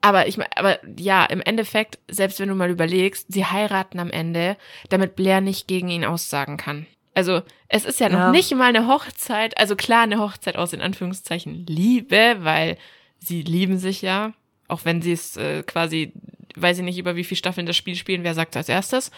aber 0.00 0.28
ich 0.28 0.36
meine, 0.36 0.56
aber 0.56 0.78
ja, 0.96 1.24
im 1.24 1.40
Endeffekt, 1.40 1.98
selbst 2.08 2.38
wenn 2.40 2.48
du 2.48 2.54
mal 2.54 2.70
überlegst, 2.70 3.32
sie 3.32 3.44
heiraten 3.44 3.98
am 3.98 4.10
Ende, 4.10 4.56
damit 4.90 5.16
Blair 5.16 5.40
nicht 5.40 5.66
gegen 5.66 5.88
ihn 5.88 6.04
aussagen 6.04 6.56
kann. 6.56 6.86
Also, 7.14 7.42
es 7.68 7.84
ist 7.84 7.98
ja 7.98 8.08
noch 8.08 8.18
Ja. 8.18 8.30
nicht 8.30 8.54
mal 8.54 8.68
eine 8.68 8.86
Hochzeit, 8.86 9.58
also 9.58 9.74
klar 9.74 10.02
eine 10.02 10.20
Hochzeit 10.20 10.56
aus 10.56 10.72
in 10.72 10.80
Anführungszeichen 10.80 11.66
Liebe, 11.66 12.36
weil 12.40 12.76
sie 13.18 13.42
lieben 13.42 13.78
sich 13.78 14.02
ja, 14.02 14.34
auch 14.68 14.84
wenn 14.84 15.02
sie 15.02 15.12
es 15.12 15.36
äh, 15.36 15.64
quasi, 15.64 16.12
weiß 16.54 16.78
ich 16.78 16.84
nicht, 16.84 16.98
über 16.98 17.16
wie 17.16 17.24
viele 17.24 17.38
Staffeln 17.38 17.66
das 17.66 17.76
Spiel 17.76 17.96
spielen, 17.96 18.22
wer 18.22 18.34
sagt 18.34 18.56
als 18.56 18.68
erstes. 18.68 19.10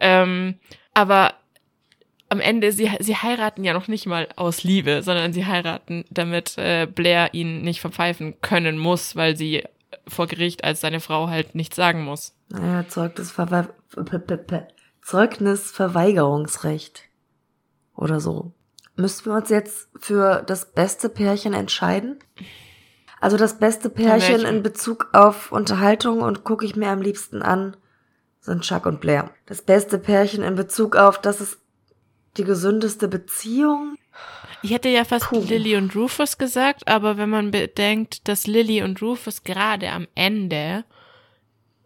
Ähm, 0.00 0.58
aber 0.94 1.34
am 2.34 2.40
Ende, 2.40 2.72
sie, 2.72 2.90
sie 2.98 3.16
heiraten 3.16 3.62
ja 3.62 3.72
noch 3.72 3.86
nicht 3.86 4.06
mal 4.06 4.28
aus 4.34 4.64
Liebe, 4.64 5.04
sondern 5.04 5.32
sie 5.32 5.46
heiraten, 5.46 6.04
damit 6.10 6.58
äh, 6.58 6.86
Blair 6.86 7.32
ihn 7.32 7.62
nicht 7.62 7.80
verpfeifen 7.80 8.40
können 8.40 8.76
muss, 8.76 9.14
weil 9.14 9.36
sie 9.36 9.62
vor 10.08 10.26
Gericht 10.26 10.64
als 10.64 10.80
seine 10.80 10.98
Frau 10.98 11.28
halt 11.28 11.54
nichts 11.54 11.76
sagen 11.76 12.04
muss. 12.04 12.34
Naja, 12.48 12.88
Zeugnisverwe 12.88 13.68
Zeugnisverweigerungsrecht. 15.02 17.02
Oder 17.94 18.18
so. 18.18 18.52
Müssten 18.96 19.30
wir 19.30 19.36
uns 19.36 19.50
jetzt 19.50 19.88
für 19.96 20.42
das 20.42 20.72
beste 20.72 21.08
Pärchen 21.08 21.54
entscheiden? 21.54 22.18
Also 23.20 23.36
das 23.36 23.58
beste 23.58 23.90
Pärchen 23.90 24.44
in 24.44 24.62
Bezug 24.62 25.10
auf 25.12 25.52
Unterhaltung 25.52 26.22
und 26.22 26.44
gucke 26.44 26.66
ich 26.66 26.74
mir 26.74 26.88
am 26.88 27.00
liebsten 27.00 27.42
an, 27.42 27.76
sind 28.40 28.62
Chuck 28.62 28.86
und 28.86 29.00
Blair. 29.00 29.30
Das 29.46 29.62
beste 29.62 29.98
Pärchen 29.98 30.42
in 30.42 30.56
Bezug 30.56 30.96
auf, 30.96 31.20
das 31.20 31.40
ist 31.40 31.58
die 32.36 32.44
gesündeste 32.44 33.08
Beziehung. 33.08 33.96
Ich 34.62 34.70
hätte 34.70 34.88
ja 34.88 35.04
fast 35.04 35.26
Puh. 35.26 35.44
Lily 35.46 35.76
und 35.76 35.94
Rufus 35.94 36.38
gesagt, 36.38 36.88
aber 36.88 37.16
wenn 37.16 37.28
man 37.28 37.50
bedenkt, 37.50 38.28
dass 38.28 38.46
Lily 38.46 38.82
und 38.82 39.02
Rufus 39.02 39.44
gerade 39.44 39.90
am 39.90 40.08
Ende 40.14 40.84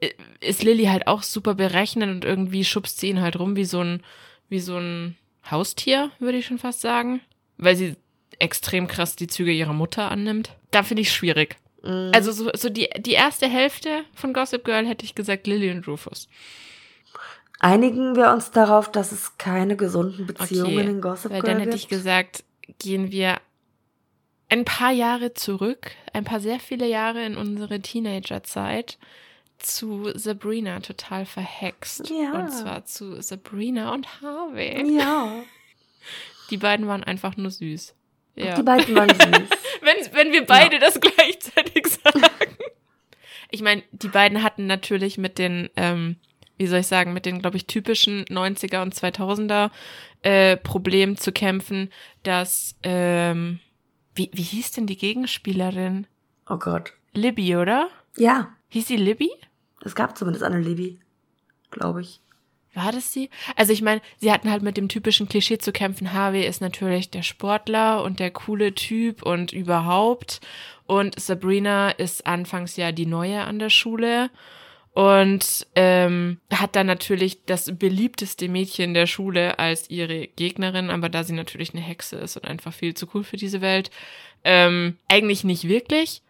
äh, 0.01 0.11
ist 0.41 0.63
Lily 0.63 0.85
halt 0.85 1.07
auch 1.07 1.23
super 1.23 1.55
berechnend 1.55 2.13
und 2.13 2.25
irgendwie 2.25 2.65
schubst 2.65 3.01
sie 3.01 3.09
ihn 3.09 3.21
halt 3.21 3.39
rum 3.39 3.57
wie 3.57 3.65
so 3.65 3.81
ein, 3.81 4.03
wie 4.49 4.61
so 4.61 4.77
ein 4.77 5.17
Haustier, 5.51 6.11
würde 6.19 6.39
ich 6.39 6.47
schon 6.47 6.59
fast 6.59 6.81
sagen. 6.81 7.21
Weil 7.57 7.75
sie 7.75 7.97
extrem 8.39 8.87
krass 8.87 9.17
die 9.17 9.27
Züge 9.27 9.53
ihrer 9.53 9.73
Mutter 9.73 10.11
annimmt. 10.11 10.55
Da 10.71 10.83
finde 10.83 11.03
ich 11.03 11.13
schwierig. 11.13 11.57
Mhm. 11.83 12.13
Also 12.15 12.33
so, 12.33 12.51
so 12.55 12.69
die, 12.69 12.89
die 12.99 13.13
erste 13.13 13.49
Hälfte 13.49 14.05
von 14.15 14.33
Gossip 14.33 14.65
Girl 14.65 14.87
hätte 14.87 15.05
ich 15.05 15.15
gesagt 15.15 15.47
Lily 15.47 15.71
und 15.71 15.87
Rufus. 15.89 16.29
Einigen 17.61 18.15
wir 18.17 18.31
uns 18.33 18.51
darauf, 18.53 18.91
dass 18.91 19.11
es 19.13 19.37
keine 19.37 19.77
gesunden 19.77 20.27
Beziehungen 20.27 20.79
Okay, 20.79 20.91
in 20.91 21.01
Gossip 21.01 21.33
Weil 21.33 21.41
Girl 21.41 21.53
dann 21.55 21.61
hätte 21.61 21.71
gibt? 21.73 21.83
ich 21.83 21.89
gesagt, 21.89 22.45
gehen 22.79 23.11
wir 23.11 23.39
ein 24.49 24.65
paar 24.65 24.93
Jahre 24.93 25.35
zurück, 25.35 25.91
ein 26.13 26.25
paar 26.25 26.41
sehr 26.41 26.61
viele 26.61 26.87
Jahre 26.87 27.25
in 27.25 27.37
unsere 27.37 27.81
Teenagerzeit 27.81 28.99
zu 29.59 30.11
Sabrina 30.15 30.79
total 30.81 31.27
verhext. 31.27 32.09
Ja. 32.11 32.33
Und 32.41 32.51
zwar 32.53 32.85
zu 32.85 33.21
Sabrina 33.21 33.93
und 33.93 34.23
Harvey. 34.23 34.97
Ja, 34.97 35.33
Die 36.51 36.57
beiden 36.57 36.87
waren 36.87 37.05
einfach 37.05 37.37
nur 37.37 37.51
süß. 37.51 37.95
Ja. 38.37 38.55
die 38.55 38.63
beiden 38.63 38.95
waren 38.95 39.09
süß. 39.11 39.49
wenn, 39.83 39.97
wenn 40.15 40.33
wir 40.33 40.47
beide 40.47 40.79
das 40.79 41.01
gleichzeitig 41.01 41.87
sagen. 42.05 42.57
Ich 43.51 43.63
meine, 43.63 43.83
die 43.91 44.09
beiden 44.09 44.43
hatten 44.45 44.67
natürlich 44.67 45.19
mit 45.19 45.39
den, 45.39 45.69
ähm, 45.77 46.17
wie 46.59 46.67
soll 46.67 46.81
ich 46.81 46.87
sagen, 46.87 47.13
mit 47.13 47.25
den, 47.27 47.41
glaube 47.41 47.57
ich, 47.57 47.67
typischen 47.67 48.25
90er 48.27 48.83
und 48.83 48.95
2000er 48.95 49.71
äh, 50.23 50.57
Problemen 50.57 51.17
zu 51.17 51.33
kämpfen, 51.33 51.91
dass, 52.23 52.77
ähm, 52.83 53.61
wie, 54.15 54.31
wie 54.33 54.43
hieß 54.43 54.73
denn 54.73 54.87
die 54.87 54.97
Gegenspielerin? 54.99 56.07
Oh 56.49 56.59
Gott. 56.59 56.93
Libby, 57.15 57.57
oder? 57.57 57.89
Ja, 58.17 58.49
Hieß 58.71 58.87
sie 58.89 58.97
Libby? 58.97 59.31
es 59.83 59.95
gab 59.95 60.19
zumindest 60.19 60.45
eine 60.45 60.61
Libby, 60.61 61.01
glaube 61.71 62.03
ich. 62.03 62.21
War 62.75 62.93
das 62.93 63.13
sie? 63.13 63.31
Also 63.57 63.73
ich 63.73 63.81
meine, 63.81 64.03
sie 64.19 64.31
hatten 64.31 64.51
halt 64.51 64.63
mit 64.63 64.77
dem 64.77 64.89
typischen 64.89 65.29
Klischee 65.29 65.59
zu 65.59 65.73
kämpfen. 65.73 66.13
Harvey 66.13 66.45
ist 66.45 66.61
natürlich 66.61 67.11
der 67.11 67.23
Sportler 67.23 68.05
und 68.05 68.21
der 68.21 68.31
coole 68.31 68.75
Typ 68.75 69.23
und 69.23 69.53
überhaupt. 69.53 70.41
Und 70.87 71.19
Sabrina 71.19 71.91
ist 71.91 72.27
anfangs 72.27 72.77
ja 72.77 72.93
die 72.93 73.07
Neue 73.07 73.43
an 73.43 73.59
der 73.59 73.71
Schule 73.71 74.31
und 74.93 75.67
ähm, 75.75 76.41
hat 76.53 76.75
dann 76.77 76.87
natürlich 76.87 77.45
das 77.45 77.77
beliebteste 77.77 78.49
Mädchen 78.49 78.95
der 78.95 79.07
Schule 79.07 79.59
als 79.59 79.91
ihre 79.91 80.27
Gegnerin, 80.27 80.91
aber 80.91 81.09
da 81.09 81.25
sie 81.25 81.35
natürlich 81.35 81.73
eine 81.73 81.83
Hexe 81.83 82.17
ist 82.17 82.37
und 82.37 82.45
einfach 82.45 82.73
viel 82.73 82.95
zu 82.95 83.09
cool 83.15 83.25
für 83.25 83.37
diese 83.37 83.61
Welt, 83.61 83.91
ähm, 84.45 84.97
eigentlich 85.09 85.45
nicht 85.45 85.69
wirklich. 85.69 86.23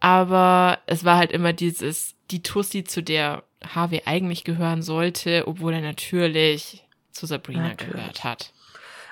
Aber 0.00 0.78
es 0.86 1.04
war 1.04 1.16
halt 1.16 1.32
immer 1.32 1.52
dieses, 1.52 2.14
die 2.30 2.42
Tussi, 2.42 2.84
zu 2.84 3.02
der 3.02 3.42
Harvey 3.64 4.02
eigentlich 4.04 4.44
gehören 4.44 4.82
sollte, 4.82 5.44
obwohl 5.46 5.74
er 5.74 5.80
natürlich 5.80 6.84
zu 7.10 7.26
Sabrina 7.26 7.68
Natürlich. 7.68 7.94
gehört 7.94 8.24
hat. 8.24 8.52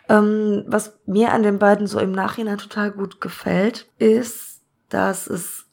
Ähm, 0.09 0.65
was 0.67 0.99
mir 1.07 1.33
an 1.33 1.43
den 1.43 1.59
beiden 1.59 1.87
so 1.87 1.99
im 1.99 2.13
Nachhinein 2.13 2.59
total 2.59 2.93
gut 2.93 3.21
gefällt, 3.21 3.89
ist, 3.99 4.63
dass 4.89 5.27
es 5.27 5.66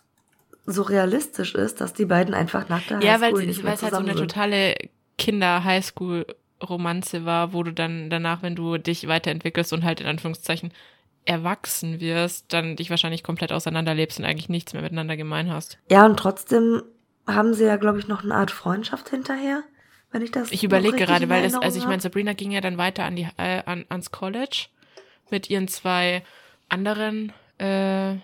so 0.65 0.81
realistisch 0.83 1.55
ist, 1.55 1.81
dass 1.81 1.93
die 1.93 2.05
beiden 2.05 2.33
einfach 2.33 2.69
nach 2.69 2.81
der 2.83 3.01
Ja, 3.01 3.21
weil 3.21 3.33
Highschool 3.33 3.45
nicht 3.45 3.63
weil 3.63 3.73
es 3.73 3.83
halt 3.83 3.93
so 3.93 3.99
eine 3.99 4.15
sind. 4.15 4.29
totale 4.29 4.75
Kinder-Highschool-Romanze 5.17 7.25
war, 7.25 7.53
wo 7.53 7.63
du 7.63 7.71
dann 7.71 8.09
danach, 8.09 8.41
wenn 8.41 8.55
du 8.55 8.77
dich 8.77 9.07
weiterentwickelst 9.07 9.73
und 9.73 9.83
halt 9.83 10.01
in 10.01 10.07
Anführungszeichen 10.07 10.71
erwachsen 11.25 11.99
wirst, 11.99 12.51
dann 12.51 12.75
dich 12.75 12.89
wahrscheinlich 12.89 13.23
komplett 13.23 13.51
auseinanderlebst 13.51 14.19
und 14.19 14.25
eigentlich 14.25 14.49
nichts 14.49 14.73
mehr 14.73 14.81
miteinander 14.81 15.17
gemein 15.17 15.51
hast. 15.51 15.77
Ja, 15.89 16.05
und 16.05 16.17
trotzdem 16.17 16.83
haben 17.27 17.53
sie 17.53 17.65
ja, 17.65 17.77
glaube 17.77 17.99
ich, 17.99 18.07
noch 18.07 18.23
eine 18.23 18.35
Art 18.35 18.51
Freundschaft 18.51 19.09
hinterher, 19.09 19.63
wenn 20.11 20.21
ich 20.21 20.31
das 20.31 20.51
Ich 20.51 20.63
überlege 20.63 20.97
gerade, 20.97 21.29
weil 21.29 21.45
es, 21.45 21.55
also 21.55 21.79
ich 21.79 21.85
meine. 21.85 22.01
Sabrina 22.01 22.33
ging 22.33 22.51
ja 22.51 22.61
dann 22.61 22.77
weiter 22.77 23.05
an 23.05 23.15
die, 23.15 23.27
äh, 23.37 23.63
an, 23.65 23.85
ans 23.89 24.11
College 24.11 24.67
mit 25.29 25.49
ihren 25.49 25.69
zwei 25.69 26.23
anderen, 26.67 27.31
äh, 27.57 28.15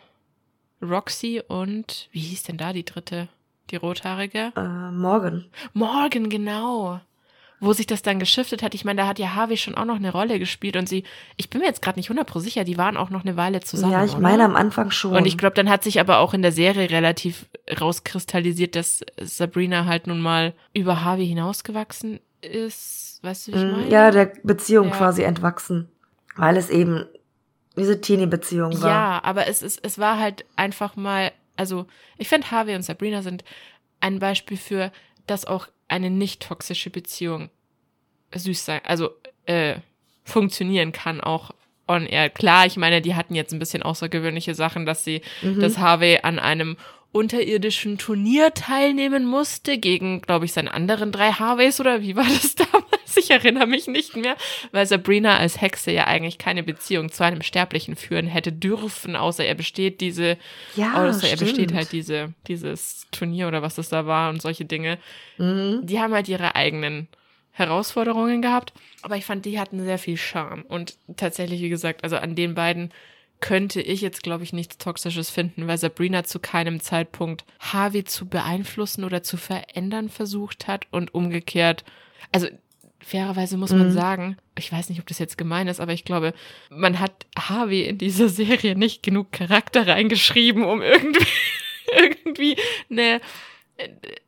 Roxy 0.82 1.42
und, 1.48 2.08
wie 2.12 2.20
hieß 2.20 2.44
denn 2.44 2.58
da 2.58 2.74
die 2.74 2.86
dritte? 2.86 3.28
Die 3.72 3.76
rothaarige? 3.76 4.52
äh, 4.56 4.92
Morgan. 4.92 5.46
Morgan, 5.74 6.30
genau. 6.30 7.00
Wo 7.62 7.74
sich 7.74 7.86
das 7.88 8.02
dann 8.02 8.20
geschiftet 8.20 8.64
hat. 8.64 8.74
Ich 8.74 8.86
meine, 8.86 9.02
da 9.02 9.08
hat 9.08 9.20
ja 9.20 9.36
Harvey 9.36 9.58
schon 9.58 9.76
auch 9.76 9.84
noch 9.84 9.98
eine 9.98 10.14
Rolle 10.14 10.40
gespielt 10.40 10.78
und 10.78 10.88
sie, 10.88 11.04
ich 11.36 11.50
bin 11.50 11.60
mir 11.60 11.68
jetzt 11.68 11.82
gerade 11.82 12.00
nicht 12.00 12.10
100% 12.10 12.40
sicher, 12.40 12.64
die 12.64 12.78
waren 12.78 12.96
auch 12.96 13.10
noch 13.10 13.26
eine 13.26 13.36
Weile 13.36 13.60
zusammen. 13.60 13.92
ja, 13.92 14.06
ich 14.06 14.12
oder? 14.14 14.22
meine 14.22 14.46
am 14.46 14.56
Anfang 14.56 14.92
schon. 14.92 15.14
Und 15.14 15.26
ich 15.28 15.38
glaube, 15.38 15.56
dann 15.56 15.70
hat 15.70 15.84
sich 15.84 16.00
aber 16.00 16.20
auch 16.20 16.34
in 16.34 16.42
der 16.42 16.54
Serie 16.54 16.90
relativ 16.90 17.48
rauskristallisiert, 17.80 18.76
dass 18.78 19.04
Sabrina 19.22 19.86
halt 19.86 20.08
nun 20.08 20.22
mal 20.22 20.54
über 20.74 21.04
Harvey 21.04 21.28
hinausgewachsen 21.28 22.22
ist. 22.42 23.20
Weißt 23.24 23.48
du, 23.50 23.52
wie 23.52 23.58
ich 23.58 23.64
Mm, 23.66 23.72
meine? 23.72 23.90
ja, 23.90 24.12
der 24.12 24.32
Beziehung 24.44 24.88
Ja. 24.88 24.96
quasi 24.96 25.24
entwachsen. 25.24 25.90
Weil 26.38 26.56
es 26.56 26.70
eben 26.70 27.06
diese 27.80 28.00
Teenie-Beziehung 28.02 28.80
war. 28.82 28.90
Ja, 28.90 29.20
aber 29.24 29.48
es, 29.48 29.62
ist, 29.64 29.80
es 29.84 29.98
war 29.98 30.20
halt 30.20 30.46
einfach 30.56 30.96
mal, 30.96 31.32
also 31.56 31.88
ich 32.18 32.28
finde, 32.30 32.52
Harvey 32.52 32.76
und 32.76 32.84
Sabrina 32.84 33.22
sind 33.24 33.44
ein 34.00 34.20
Beispiel 34.20 34.58
für, 34.58 34.92
dass 35.26 35.46
auch 35.46 35.68
eine 35.88 36.10
nicht 36.12 36.42
toxische 36.44 36.90
Beziehung 36.92 37.50
süß 38.36 38.64
sein, 38.66 38.82
also 38.86 39.10
äh, 39.46 39.76
funktionieren 40.24 40.92
kann, 40.92 41.20
auch 41.22 41.52
on 41.88 42.06
air. 42.06 42.30
Klar, 42.30 42.68
ich 42.68 42.78
meine, 42.78 43.02
die 43.02 43.16
hatten 43.16 43.34
jetzt 43.34 43.52
ein 43.52 43.58
bisschen 43.60 43.82
außergewöhnliche 43.82 44.54
Sachen, 44.54 44.86
dass 44.86 45.04
sie, 45.04 45.22
Mhm. 45.42 45.60
dass 45.60 45.80
Harvey 45.80 46.20
an 46.22 46.38
einem 46.38 46.78
unterirdischen 47.12 47.98
Turnier 47.98 48.54
teilnehmen 48.54 49.26
musste 49.26 49.80
gegen, 49.80 50.22
glaube 50.22 50.46
ich, 50.46 50.54
seinen 50.54 50.68
anderen 50.68 51.12
drei 51.12 51.32
Harveys 51.32 51.80
oder 51.80 52.02
wie 52.02 52.16
war 52.16 52.26
das 52.26 52.56
damals? 52.72 53.18
Ich 53.18 53.32
erinnere 53.32 53.66
mich 53.66 53.88
nicht 53.88 54.16
mehr, 54.16 54.36
weil 54.72 54.86
Sabrina 54.86 55.38
als 55.38 55.60
Hexe 55.60 55.92
ja 55.92 56.06
eigentlich 56.06 56.38
keine 56.38 56.62
Beziehung 56.62 57.12
zu 57.12 57.24
einem 57.24 57.42
Sterblichen 57.42 57.96
führen 57.96 58.28
hätte 58.28 58.52
dürfen, 58.52 59.16
außer 59.16 59.44
er 59.44 59.56
besteht 59.56 60.02
diese, 60.02 60.38
ja, 60.76 60.94
außer 60.94 61.28
er 61.28 61.38
besteht 61.38 61.56
stimmt. 61.56 61.74
halt 61.74 61.92
diese, 61.92 62.34
dieses 62.48 63.08
Turnier 63.12 63.48
oder 63.48 63.64
was 63.64 63.76
das 63.76 63.90
da 63.90 64.06
war 64.06 64.30
und 64.30 64.42
solche 64.42 64.66
Dinge. 64.66 65.00
Mhm. 65.38 65.80
Die 65.84 66.00
haben 66.00 66.14
halt 66.14 66.28
ihre 66.28 66.56
eigenen 66.56 67.08
Herausforderungen 67.52 68.44
gehabt, 68.44 68.74
aber 69.02 69.18
ich 69.18 69.26
fand, 69.26 69.46
die 69.46 69.60
hatten 69.60 69.84
sehr 69.84 69.98
viel 69.98 70.16
Charme 70.16 70.64
und 70.68 70.96
tatsächlich, 71.18 71.62
wie 71.62 71.70
gesagt, 71.70 72.04
also 72.04 72.18
an 72.18 72.36
den 72.36 72.54
beiden 72.54 72.92
könnte 73.42 73.82
ich 73.82 74.02
jetzt, 74.02 74.24
glaube 74.24 74.44
ich, 74.44 74.52
nichts 74.54 74.78
Toxisches 74.78 75.30
finden, 75.30 75.68
weil 75.68 75.78
Sabrina 75.78 76.24
zu 76.24 76.40
keinem 76.40 76.80
Zeitpunkt 76.82 77.46
Harvey 77.60 78.04
zu 78.04 78.28
beeinflussen 78.28 79.04
oder 79.04 79.24
zu 79.24 79.38
verändern 79.38 80.10
versucht 80.10 80.68
hat 80.68 80.86
und 80.92 81.14
umgekehrt, 81.14 81.84
also 82.32 82.48
fairerweise 83.02 83.56
muss 83.58 83.72
man 83.72 83.88
Mhm. 83.88 83.92
sagen, 83.92 84.38
ich 84.58 84.72
weiß 84.72 84.90
nicht, 84.90 85.00
ob 85.00 85.08
das 85.08 85.20
jetzt 85.20 85.38
gemein 85.38 85.68
ist, 85.70 85.80
aber 85.80 85.94
ich 85.94 86.04
glaube, 86.04 86.34
man 86.70 87.00
hat 87.00 87.26
Harvey 87.38 87.84
in 87.84 87.98
dieser 87.98 88.28
Serie 88.30 88.76
nicht 88.76 89.04
genug 89.04 89.32
Charakter 89.32 89.88
reingeschrieben, 89.88 90.64
um 90.66 90.82
irgendwie, 90.82 91.26
irgendwie 91.98 92.58
eine, 92.90 93.22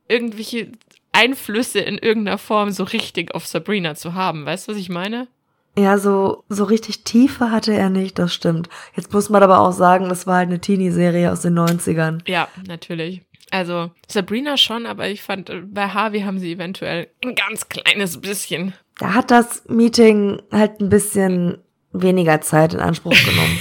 irgendwelche 0.07 0.71
Einflüsse 1.11 1.79
in 1.81 1.97
irgendeiner 1.97 2.37
Form 2.37 2.71
so 2.71 2.83
richtig 2.83 3.35
auf 3.35 3.45
Sabrina 3.45 3.95
zu 3.95 4.13
haben. 4.13 4.45
Weißt 4.45 4.67
du, 4.67 4.71
was 4.71 4.79
ich 4.79 4.87
meine? 4.89 5.27
Ja, 5.77 5.97
so, 5.97 6.43
so 6.49 6.65
richtig 6.65 7.03
Tiefe 7.03 7.49
hatte 7.49 7.73
er 7.73 7.89
nicht, 7.89 8.19
das 8.19 8.33
stimmt. 8.33 8.67
Jetzt 8.95 9.13
muss 9.13 9.29
man 9.29 9.41
aber 9.41 9.59
auch 9.59 9.71
sagen, 9.71 10.09
das 10.09 10.27
war 10.27 10.37
halt 10.37 10.49
eine 10.49 10.59
Teenie-Serie 10.59 11.31
aus 11.31 11.41
den 11.41 11.57
90ern. 11.57 12.19
Ja, 12.27 12.49
natürlich. 12.67 13.21
Also 13.51 13.91
Sabrina 14.07 14.57
schon, 14.57 14.85
aber 14.85 15.09
ich 15.09 15.21
fand, 15.21 15.49
äh, 15.49 15.61
bei 15.65 15.87
Harvey 15.89 16.21
haben 16.21 16.39
sie 16.39 16.53
eventuell 16.53 17.09
ein 17.23 17.35
ganz 17.35 17.67
kleines 17.69 18.19
bisschen. 18.19 18.73
Da 18.97 19.13
hat 19.13 19.31
das 19.31 19.63
Meeting 19.67 20.41
halt 20.51 20.79
ein 20.79 20.89
bisschen 20.89 21.57
weniger 21.91 22.41
Zeit 22.41 22.73
in 22.73 22.79
Anspruch 22.79 23.11
genommen. 23.25 23.59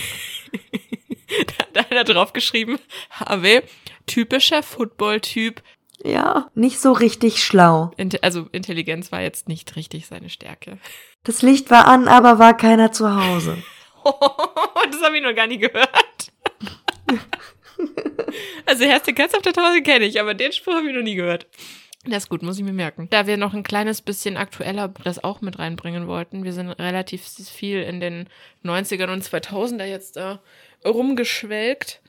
Da 1.72 1.80
hat 1.84 1.92
er 1.92 2.04
drauf 2.04 2.32
geschrieben, 2.32 2.78
Harvey, 3.10 3.62
typischer 4.06 4.62
Football-Typ. 4.62 5.62
Ja, 6.04 6.50
nicht 6.54 6.80
so 6.80 6.92
richtig 6.92 7.42
schlau. 7.44 7.90
Inte- 7.96 8.22
Also 8.22 8.46
Intelligenz 8.52 9.12
war 9.12 9.20
jetzt 9.20 9.48
nicht 9.48 9.76
richtig 9.76 10.06
seine 10.06 10.28
Stärke. 10.30 10.78
Das 11.22 11.42
Licht 11.42 11.70
war 11.70 11.86
an, 11.86 12.08
aber 12.08 12.38
war 12.38 12.56
keiner 12.56 12.92
zu 12.92 13.14
Hause. 13.14 13.58
das 14.04 15.02
habe 15.02 15.18
ich 15.18 15.22
noch 15.22 15.34
gar 15.34 15.46
nie 15.46 15.58
gehört. 15.58 16.32
also 18.66 18.84
Herste 18.84 19.12
Katz 19.12 19.34
auf 19.34 19.42
der 19.42 19.52
Tausend 19.52 19.84
kenne 19.84 20.06
ich, 20.06 20.18
aber 20.18 20.32
den 20.32 20.52
Spruch 20.52 20.72
habe 20.74 20.88
ich 20.88 20.94
noch 20.96 21.02
nie 21.02 21.16
gehört. 21.16 21.46
Das 22.06 22.22
ist 22.24 22.28
gut, 22.30 22.42
muss 22.42 22.56
ich 22.56 22.64
mir 22.64 22.72
merken. 22.72 23.08
Da 23.10 23.26
wir 23.26 23.36
noch 23.36 23.52
ein 23.52 23.62
kleines 23.62 24.00
bisschen 24.00 24.38
aktueller 24.38 24.88
das 25.04 25.22
auch 25.22 25.42
mit 25.42 25.58
reinbringen 25.58 26.06
wollten, 26.08 26.44
wir 26.44 26.54
sind 26.54 26.70
relativ 26.70 27.22
viel 27.26 27.82
in 27.82 28.00
den 28.00 28.26
90ern 28.64 29.12
und 29.12 29.22
2000er 29.22 29.84
jetzt 29.84 30.16
da 30.16 30.40
rumgeschwelgt. 30.82 32.00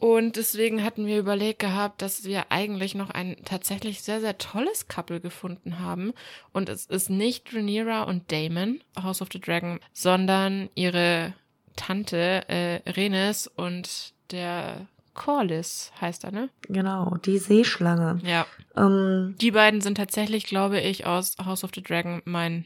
Und 0.00 0.36
deswegen 0.36 0.82
hatten 0.82 1.06
wir 1.06 1.18
überlegt 1.18 1.58
gehabt, 1.58 2.00
dass 2.00 2.24
wir 2.24 2.50
eigentlich 2.50 2.94
noch 2.94 3.10
ein 3.10 3.36
tatsächlich 3.44 4.00
sehr, 4.00 4.20
sehr 4.20 4.38
tolles 4.38 4.88
Couple 4.88 5.20
gefunden 5.20 5.78
haben. 5.78 6.14
Und 6.54 6.70
es 6.70 6.86
ist 6.86 7.10
nicht 7.10 7.54
Rhaenyra 7.54 8.04
und 8.04 8.32
Damon, 8.32 8.80
House 9.00 9.20
of 9.20 9.28
the 9.30 9.38
Dragon, 9.38 9.78
sondern 9.92 10.70
ihre 10.74 11.34
Tante 11.76 12.48
äh, 12.48 12.80
Rhaenys 12.90 13.46
und 13.46 14.14
der 14.30 14.86
Corlys 15.12 15.92
heißt 16.00 16.24
er, 16.24 16.32
ne? 16.32 16.48
Genau, 16.62 17.16
die 17.26 17.36
Seeschlange. 17.36 18.20
Ja. 18.24 18.46
Ähm, 18.76 19.34
Die 19.38 19.50
beiden 19.50 19.82
sind 19.82 19.96
tatsächlich, 19.96 20.44
glaube 20.44 20.80
ich, 20.80 21.04
aus 21.04 21.36
House 21.44 21.62
of 21.62 21.72
the 21.74 21.82
Dragon 21.82 22.22
mein 22.24 22.64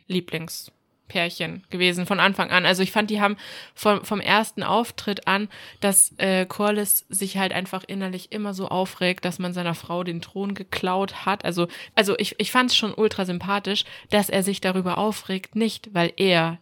Lieblingspärchen 1.05 1.63
gewesen 1.71 2.07
von 2.07 2.21
Anfang 2.21 2.51
an. 2.51 2.67
Also 2.67 2.83
ich 2.83 2.93
fand, 2.93 3.11
die 3.11 3.21
haben 3.21 3.37
vom, 3.75 4.05
vom 4.05 4.21
ersten 4.21 4.63
Auftritt 4.63 5.27
an, 5.27 5.49
dass 5.81 6.15
äh, 6.19 6.47
Corlys 6.47 7.07
sich 7.09 7.37
halt 7.37 7.53
einfach 7.53 7.85
innerlich 7.87 8.33
immer 8.33 8.55
so 8.55 8.69
aufregt, 8.69 9.25
dass 9.25 9.39
man 9.39 9.53
seiner 9.53 9.75
Frau 9.75 10.05
den 10.05 10.21
Thron 10.21 10.55
geklaut 10.55 11.27
hat. 11.27 11.45
Also, 11.45 11.69
also 11.95 12.17
ich, 12.19 12.37
ich 12.39 12.51
fand 12.51 12.71
es 12.71 12.77
schon 12.77 12.95
ultra 12.95 13.25
sympathisch, 13.25 13.85
dass 14.11 14.29
er 14.29 14.43
sich 14.43 14.61
darüber 14.61 14.99
aufregt, 14.99 15.57
nicht 15.57 15.95
weil 15.95 16.13
er 16.17 16.59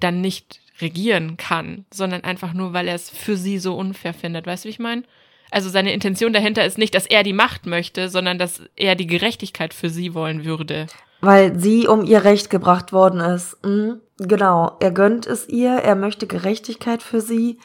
dann 0.00 0.20
nicht 0.20 0.60
regieren 0.80 1.36
kann, 1.38 1.86
sondern 1.90 2.22
einfach 2.22 2.52
nur, 2.52 2.74
weil 2.74 2.88
er 2.88 2.94
es 2.94 3.08
für 3.08 3.36
sie 3.36 3.58
so 3.58 3.76
unfair 3.76 4.12
findet. 4.12 4.46
Weißt 4.46 4.64
du, 4.64 4.68
wie 4.68 4.72
ich 4.72 4.78
meine? 4.78 5.04
Also 5.50 5.70
seine 5.70 5.92
Intention 5.92 6.32
dahinter 6.32 6.66
ist 6.66 6.76
nicht, 6.76 6.94
dass 6.94 7.06
er 7.06 7.22
die 7.22 7.32
Macht 7.32 7.66
möchte, 7.66 8.08
sondern 8.08 8.36
dass 8.36 8.62
er 8.74 8.94
die 8.94 9.06
Gerechtigkeit 9.06 9.72
für 9.72 9.88
sie 9.88 10.12
wollen 10.12 10.44
würde. 10.44 10.86
Weil 11.26 11.58
sie 11.58 11.88
um 11.88 12.04
ihr 12.04 12.24
Recht 12.24 12.50
gebracht 12.50 12.92
worden 12.92 13.20
ist. 13.20 13.62
Mhm. 13.64 14.00
Genau, 14.18 14.76
er 14.80 14.92
gönnt 14.92 15.26
es 15.26 15.48
ihr, 15.48 15.72
er 15.72 15.96
möchte 15.96 16.26
Gerechtigkeit 16.26 17.02
für 17.02 17.20
sie 17.20 17.58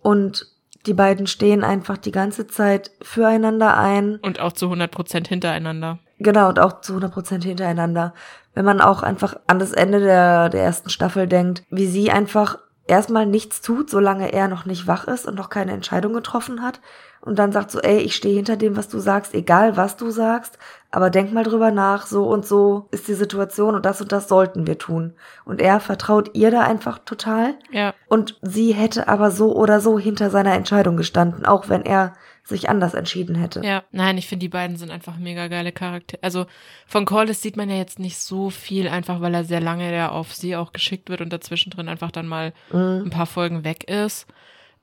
und 0.00 0.46
die 0.86 0.94
beiden 0.94 1.26
stehen 1.26 1.64
einfach 1.64 1.96
die 1.96 2.12
ganze 2.12 2.46
Zeit 2.46 2.90
füreinander 3.02 3.76
ein. 3.76 4.16
Und 4.16 4.40
auch 4.40 4.52
zu 4.52 4.66
100 4.66 4.90
Prozent 4.90 5.28
hintereinander. 5.28 5.98
Genau, 6.18 6.48
und 6.48 6.58
auch 6.58 6.80
zu 6.80 6.96
100% 6.96 7.42
hintereinander. 7.42 8.14
Wenn 8.54 8.64
man 8.64 8.80
auch 8.80 9.02
einfach 9.02 9.36
an 9.46 9.58
das 9.58 9.72
Ende 9.72 10.00
der, 10.00 10.48
der 10.48 10.62
ersten 10.62 10.88
Staffel 10.88 11.26
denkt, 11.26 11.64
wie 11.70 11.86
sie 11.86 12.10
einfach 12.10 12.58
erstmal 12.86 13.26
nichts 13.26 13.60
tut, 13.60 13.90
solange 13.90 14.32
er 14.32 14.48
noch 14.48 14.64
nicht 14.64 14.86
wach 14.86 15.06
ist 15.06 15.26
und 15.26 15.36
noch 15.36 15.50
keine 15.50 15.72
Entscheidung 15.72 16.12
getroffen 16.12 16.62
hat. 16.62 16.80
Und 17.20 17.38
dann 17.38 17.52
sagt 17.52 17.70
so, 17.70 17.80
ey, 17.80 17.98
ich 17.98 18.16
stehe 18.16 18.34
hinter 18.34 18.56
dem, 18.56 18.76
was 18.76 18.88
du 18.88 18.98
sagst, 18.98 19.34
egal 19.34 19.76
was 19.76 19.96
du 19.96 20.10
sagst, 20.10 20.58
aber 20.92 21.10
denk 21.10 21.32
mal 21.32 21.42
drüber 21.42 21.70
nach, 21.70 22.06
so 22.06 22.24
und 22.28 22.46
so 22.46 22.86
ist 22.90 23.08
die 23.08 23.14
Situation 23.14 23.74
und 23.74 23.84
das 23.84 24.00
und 24.00 24.12
das 24.12 24.28
sollten 24.28 24.66
wir 24.66 24.78
tun. 24.78 25.14
Und 25.44 25.60
er 25.60 25.80
vertraut 25.80 26.30
ihr 26.34 26.50
da 26.50 26.60
einfach 26.60 26.98
total. 26.98 27.54
Ja. 27.72 27.94
Und 28.08 28.38
sie 28.42 28.72
hätte 28.72 29.08
aber 29.08 29.30
so 29.30 29.56
oder 29.56 29.80
so 29.80 29.98
hinter 29.98 30.30
seiner 30.30 30.52
Entscheidung 30.54 30.96
gestanden, 30.96 31.44
auch 31.46 31.68
wenn 31.70 31.82
er 31.84 32.12
sich 32.44 32.68
anders 32.68 32.92
entschieden 32.94 33.34
hätte. 33.36 33.64
Ja, 33.64 33.84
nein, 33.92 34.18
ich 34.18 34.26
finde, 34.28 34.44
die 34.44 34.48
beiden 34.48 34.76
sind 34.76 34.90
einfach 34.90 35.16
mega 35.16 35.48
geile 35.48 35.72
Charaktere. 35.72 36.22
Also 36.22 36.46
von 36.86 37.04
Corliss 37.06 37.40
sieht 37.40 37.56
man 37.56 37.70
ja 37.70 37.76
jetzt 37.76 37.98
nicht 37.98 38.18
so 38.18 38.50
viel, 38.50 38.88
einfach 38.88 39.20
weil 39.20 39.32
er 39.34 39.44
sehr 39.44 39.60
lange 39.60 39.90
ja 39.94 40.10
auf 40.10 40.34
sie 40.34 40.56
auch 40.56 40.72
geschickt 40.72 41.08
wird 41.08 41.20
und 41.20 41.32
dazwischen 41.32 41.70
drin 41.70 41.88
einfach 41.88 42.10
dann 42.10 42.26
mal 42.26 42.52
Mhm. 42.72 43.02
ein 43.06 43.10
paar 43.10 43.26
Folgen 43.26 43.64
weg 43.64 43.88
ist. 43.88 44.26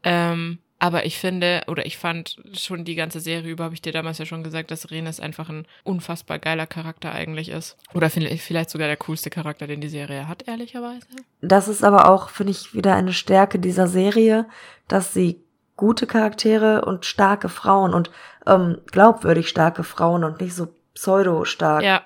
Ähm, 0.03 0.59
aber 0.79 1.05
ich 1.05 1.19
finde, 1.19 1.63
oder 1.67 1.85
ich 1.85 1.97
fand 1.97 2.37
schon 2.53 2.85
die 2.85 2.95
ganze 2.95 3.19
Serie 3.19 3.51
über, 3.51 3.65
habe 3.65 3.73
ich 3.73 3.81
dir 3.81 3.91
damals 3.91 4.17
ja 4.17 4.25
schon 4.25 4.43
gesagt, 4.43 4.71
dass 4.71 4.89
Renes 4.91 5.19
einfach 5.19 5.49
ein 5.49 5.67
unfassbar 5.83 6.39
geiler 6.39 6.67
Charakter 6.67 7.11
eigentlich 7.11 7.49
ist. 7.49 7.77
Oder 7.93 8.09
vielleicht 8.09 8.41
vielleicht 8.43 8.69
sogar 8.69 8.87
der 8.87 8.95
coolste 8.95 9.29
Charakter, 9.29 9.67
den 9.67 9.81
die 9.81 9.89
Serie 9.89 10.29
hat, 10.29 10.47
ehrlicherweise. 10.47 11.05
Das 11.41 11.67
ist 11.67 11.83
aber 11.83 12.09
auch, 12.09 12.29
finde 12.29 12.51
ich, 12.51 12.73
wieder 12.73 12.95
eine 12.95 13.11
Stärke 13.11 13.59
dieser 13.59 13.87
Serie, 13.87 14.47
dass 14.87 15.13
sie 15.13 15.43
gute 15.75 16.07
Charaktere 16.07 16.85
und 16.85 17.05
starke 17.05 17.49
Frauen 17.49 17.93
und 17.93 18.09
ähm, 18.47 18.79
glaubwürdig 18.87 19.49
starke 19.49 19.83
Frauen 19.83 20.23
und 20.23 20.39
nicht 20.39 20.55
so 20.55 20.67
pseudo-stark. 20.93 21.83
Ja. 21.83 22.03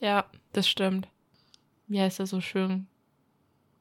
Ja, 0.00 0.26
das 0.52 0.68
stimmt. 0.68 1.08
Wie 1.88 2.00
heißt 2.00 2.20
das 2.20 2.30
so 2.30 2.42
schön? 2.42 2.86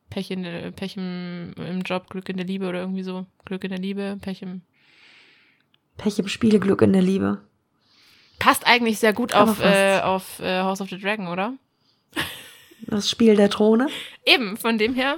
Pech, 0.09 0.31
in, 0.31 0.43
der- 0.43 0.71
Pech 0.71 0.97
im, 0.97 1.53
im 1.57 1.81
Job, 1.81 2.09
Glück 2.09 2.29
in 2.29 2.37
der 2.37 2.45
Liebe 2.45 2.67
oder 2.67 2.79
irgendwie 2.79 3.03
so. 3.03 3.25
Glück 3.45 3.63
in 3.63 3.71
der 3.71 3.79
Liebe, 3.79 4.17
Pech 4.21 4.41
im. 4.41 4.61
Pech 5.97 6.19
im 6.19 6.27
Spiele, 6.27 6.59
Glück 6.59 6.81
in 6.81 6.93
der 6.93 7.01
Liebe. 7.01 7.41
Passt 8.39 8.67
eigentlich 8.67 8.99
sehr 8.99 9.13
gut 9.13 9.33
Aber 9.33 9.51
auf, 9.51 9.59
äh, 9.61 9.99
auf 10.01 10.39
äh, 10.39 10.59
House 10.59 10.81
of 10.81 10.89
the 10.89 10.97
Dragon, 10.99 11.27
oder? 11.27 11.53
Das 12.87 13.09
Spiel 13.09 13.35
der 13.35 13.49
Throne. 13.49 13.87
Eben, 14.25 14.57
von 14.57 14.77
dem 14.77 14.93
her. 14.93 15.17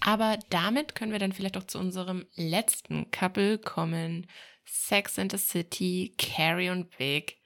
Aber 0.00 0.38
damit 0.50 0.94
können 0.94 1.12
wir 1.12 1.18
dann 1.18 1.32
vielleicht 1.32 1.56
auch 1.56 1.64
zu 1.66 1.78
unserem 1.78 2.26
letzten 2.34 3.10
Couple 3.10 3.58
kommen. 3.58 4.26
Sex 4.64 5.18
and 5.18 5.32
the 5.32 5.38
City, 5.38 6.14
Carrie 6.18 6.70
und 6.70 6.96
Big. 6.98 7.38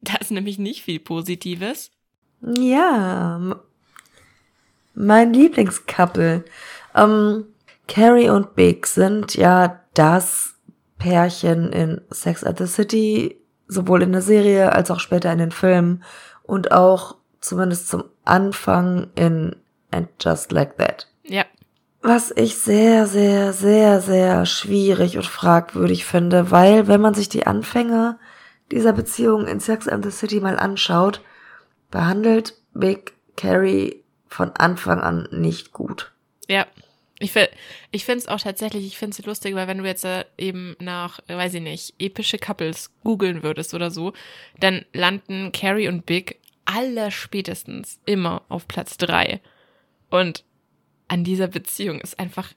Da 0.00 0.16
ist 0.16 0.30
nämlich 0.30 0.58
nicht 0.58 0.82
viel 0.82 1.00
Positives. 1.00 1.90
Ja, 2.58 3.60
mein 4.94 5.32
Lieblingscouple. 5.32 6.44
Ähm, 6.94 7.44
Carrie 7.86 8.30
und 8.30 8.54
Big 8.54 8.86
sind 8.86 9.34
ja 9.34 9.80
das 9.94 10.54
Pärchen 10.98 11.72
in 11.72 12.00
Sex 12.10 12.44
at 12.44 12.58
the 12.58 12.66
City, 12.66 13.38
sowohl 13.68 14.02
in 14.02 14.12
der 14.12 14.22
Serie 14.22 14.72
als 14.72 14.90
auch 14.90 15.00
später 15.00 15.32
in 15.32 15.38
den 15.38 15.50
Filmen 15.50 16.02
und 16.42 16.72
auch 16.72 17.16
zumindest 17.40 17.88
zum 17.88 18.04
Anfang 18.24 19.08
in 19.14 19.56
And 19.90 20.08
Just 20.20 20.50
Like 20.50 20.78
That. 20.78 21.08
Ja, 21.22 21.44
Was 22.02 22.32
ich 22.36 22.58
sehr, 22.58 23.06
sehr, 23.06 23.52
sehr, 23.52 24.00
sehr 24.00 24.44
schwierig 24.46 25.16
und 25.16 25.26
fragwürdig 25.26 26.04
finde, 26.04 26.50
weil 26.50 26.88
wenn 26.88 27.00
man 27.00 27.14
sich 27.14 27.28
die 27.28 27.46
Anfänge 27.46 28.18
dieser 28.70 28.92
Beziehung 28.92 29.46
in 29.46 29.60
Sex 29.60 29.88
and 29.88 30.04
the 30.04 30.10
City 30.10 30.40
mal 30.40 30.58
anschaut, 30.58 31.20
behandelt 31.90 32.54
Big 32.72 33.14
Carrie 33.36 34.03
von 34.34 34.50
Anfang 34.50 35.00
an 35.00 35.28
nicht 35.30 35.72
gut. 35.72 36.12
Ja. 36.48 36.66
Ich, 37.20 37.32
ich 37.92 38.04
finde 38.04 38.18
es 38.18 38.26
auch 38.28 38.40
tatsächlich, 38.40 38.84
ich 38.84 38.98
finde 38.98 39.16
es 39.16 39.24
lustig, 39.24 39.54
weil 39.54 39.68
wenn 39.68 39.78
du 39.78 39.84
jetzt 39.84 40.04
äh, 40.04 40.24
eben 40.36 40.74
nach, 40.80 41.20
weiß 41.28 41.54
ich 41.54 41.62
nicht, 41.62 41.94
epische 42.00 42.38
Couples 42.38 42.90
googeln 43.04 43.44
würdest 43.44 43.72
oder 43.72 43.92
so, 43.92 44.12
dann 44.58 44.84
landen 44.92 45.52
Carrie 45.52 45.86
und 45.86 46.04
Big 46.04 46.40
allerspätestens 46.64 48.00
immer 48.04 48.42
auf 48.48 48.66
Platz 48.66 48.96
drei. 48.96 49.40
Und 50.10 50.44
an 51.06 51.22
dieser 51.22 51.46
Beziehung 51.46 52.00
ist 52.00 52.18
einfach 52.18 52.52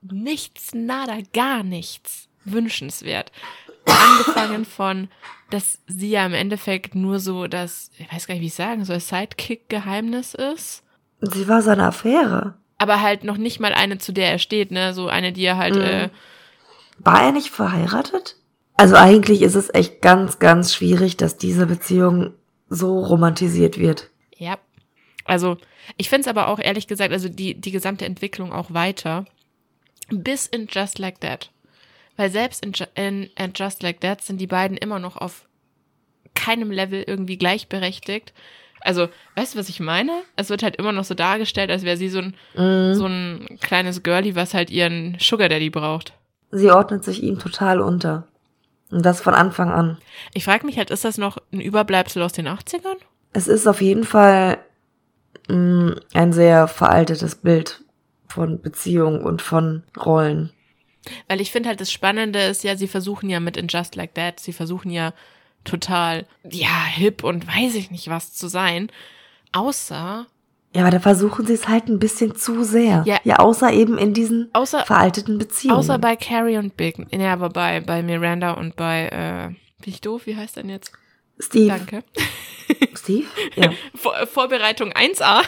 nichts, 0.00 0.72
nada, 0.72 1.18
gar 1.34 1.62
nichts 1.62 2.30
wünschenswert. 2.46 3.30
Angefangen 3.84 4.64
von, 4.64 5.08
dass 5.50 5.82
sie 5.86 6.10
ja 6.10 6.24
im 6.24 6.34
Endeffekt 6.34 6.94
nur 6.94 7.20
so 7.20 7.46
das, 7.46 7.90
ich 7.98 8.10
weiß 8.10 8.26
gar 8.26 8.34
nicht, 8.34 8.42
wie 8.42 8.46
ich 8.46 8.54
sagen 8.54 8.86
soll, 8.86 9.00
Sidekick-Geheimnis 9.00 10.32
ist 10.32 10.82
Sie 11.22 11.48
war 11.48 11.62
seine 11.62 11.84
Affäre. 11.86 12.54
aber 12.78 13.00
halt 13.00 13.22
noch 13.22 13.36
nicht 13.36 13.60
mal 13.60 13.72
eine, 13.72 13.98
zu 13.98 14.12
der 14.12 14.32
er 14.32 14.38
steht, 14.40 14.72
ne? 14.72 14.92
So 14.92 15.06
eine, 15.08 15.32
die 15.32 15.44
er 15.44 15.56
halt, 15.56 15.76
Mhm. 15.76 15.80
äh, 15.82 16.08
War 16.98 17.22
er 17.22 17.32
nicht 17.32 17.50
verheiratet? 17.50 18.36
Also 18.76 18.96
eigentlich 18.96 19.42
ist 19.42 19.54
es 19.54 19.72
echt 19.72 20.02
ganz, 20.02 20.38
ganz 20.40 20.74
schwierig, 20.74 21.16
dass 21.16 21.36
diese 21.36 21.66
Beziehung 21.66 22.32
so 22.68 22.98
romantisiert 22.98 23.78
wird. 23.78 24.10
Ja. 24.36 24.58
Also, 25.24 25.58
ich 25.96 26.08
finde 26.08 26.22
es 26.22 26.28
aber 26.28 26.48
auch 26.48 26.58
ehrlich 26.58 26.88
gesagt, 26.88 27.12
also 27.12 27.28
die, 27.28 27.54
die 27.60 27.70
gesamte 27.70 28.04
Entwicklung 28.04 28.52
auch 28.52 28.72
weiter. 28.74 29.26
Bis 30.10 30.46
in 30.46 30.66
Just 30.68 30.98
Like 30.98 31.20
That. 31.20 31.50
Weil 32.16 32.30
selbst 32.30 32.64
in, 32.64 32.72
in, 32.96 33.30
in 33.38 33.52
Just 33.54 33.82
Like 33.84 34.00
That 34.00 34.22
sind 34.22 34.40
die 34.40 34.46
beiden 34.48 34.76
immer 34.76 34.98
noch 34.98 35.16
auf 35.16 35.46
keinem 36.34 36.70
Level 36.72 37.04
irgendwie 37.06 37.36
gleichberechtigt. 37.38 38.32
Also, 38.84 39.08
weißt 39.36 39.54
du, 39.54 39.58
was 39.58 39.68
ich 39.68 39.80
meine? 39.80 40.12
Es 40.36 40.50
wird 40.50 40.62
halt 40.62 40.76
immer 40.76 40.92
noch 40.92 41.04
so 41.04 41.14
dargestellt, 41.14 41.70
als 41.70 41.82
wäre 41.84 41.96
sie 41.96 42.08
so 42.08 42.18
ein, 42.18 42.34
Mhm. 42.56 42.94
so 42.94 43.06
ein 43.06 43.58
kleines 43.60 44.02
Girlie, 44.02 44.34
was 44.34 44.54
halt 44.54 44.70
ihren 44.70 45.16
Sugar 45.20 45.48
Daddy 45.48 45.70
braucht. 45.70 46.12
Sie 46.50 46.70
ordnet 46.70 47.04
sich 47.04 47.22
ihm 47.22 47.38
total 47.38 47.80
unter. 47.80 48.26
Und 48.90 49.06
das 49.06 49.20
von 49.22 49.32
Anfang 49.34 49.70
an. 49.70 49.98
Ich 50.34 50.44
frage 50.44 50.66
mich 50.66 50.76
halt, 50.76 50.90
ist 50.90 51.04
das 51.04 51.16
noch 51.16 51.38
ein 51.52 51.60
Überbleibsel 51.60 52.20
aus 52.22 52.32
den 52.32 52.46
80ern? 52.46 52.96
Es 53.32 53.48
ist 53.48 53.66
auf 53.66 53.80
jeden 53.80 54.04
Fall 54.04 54.58
mh, 55.48 55.94
ein 56.12 56.32
sehr 56.32 56.68
veraltetes 56.68 57.36
Bild 57.36 57.82
von 58.28 58.60
Beziehungen 58.60 59.24
und 59.24 59.40
von 59.42 59.82
Rollen. 59.98 60.50
Weil 61.28 61.40
ich 61.40 61.50
finde 61.50 61.68
halt, 61.70 61.80
das 61.80 61.90
Spannende 61.90 62.38
ist 62.40 62.62
ja, 62.64 62.76
sie 62.76 62.86
versuchen 62.88 63.28
ja 63.30 63.40
mit 63.40 63.56
In 63.56 63.68
Just 63.68 63.96
Like 63.96 64.14
That, 64.14 64.38
sie 64.40 64.52
versuchen 64.52 64.90
ja 64.90 65.12
total, 65.64 66.26
ja, 66.48 66.84
hip 66.84 67.24
und 67.24 67.46
weiß 67.46 67.74
ich 67.74 67.90
nicht 67.90 68.08
was 68.08 68.32
zu 68.32 68.48
sein. 68.48 68.90
Außer, 69.52 70.26
Ja, 70.74 70.80
aber 70.82 70.90
da 70.90 71.00
versuchen 71.00 71.46
sie 71.46 71.52
es 71.52 71.68
halt 71.68 71.88
ein 71.88 71.98
bisschen 71.98 72.34
zu 72.34 72.64
sehr. 72.64 73.02
Ja. 73.06 73.18
Ja, 73.24 73.36
außer 73.40 73.72
eben 73.72 73.98
in 73.98 74.14
diesen 74.14 74.48
außer, 74.54 74.84
veralteten 74.86 75.38
Beziehungen. 75.38 75.78
außer 75.78 75.98
bei 75.98 76.16
Carrie 76.16 76.56
und 76.56 76.76
Big. 76.76 76.96
Ja, 77.12 77.32
aber 77.34 77.50
bei, 77.50 77.80
bei 77.80 78.02
Miranda 78.02 78.52
und 78.52 78.76
bei, 78.76 79.08
äh, 79.08 79.48
bin 79.82 79.92
ich 79.92 80.00
doof? 80.00 80.22
Wie 80.26 80.36
heißt 80.36 80.56
denn 80.56 80.68
jetzt? 80.70 80.92
Steve. 81.38 81.68
Danke. 81.68 82.04
Steve? 82.94 83.26
Ja. 83.56 83.72
Vor, 83.94 84.14
Vorbereitung 84.26 84.92
1a. 84.92 85.42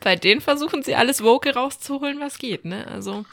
Bei 0.00 0.16
denen 0.16 0.40
versuchen 0.40 0.82
sie 0.82 0.94
alles 0.94 1.22
Woke 1.22 1.54
rauszuholen, 1.54 2.20
was 2.20 2.38
geht, 2.38 2.64
ne? 2.64 2.86
Also. 2.86 3.26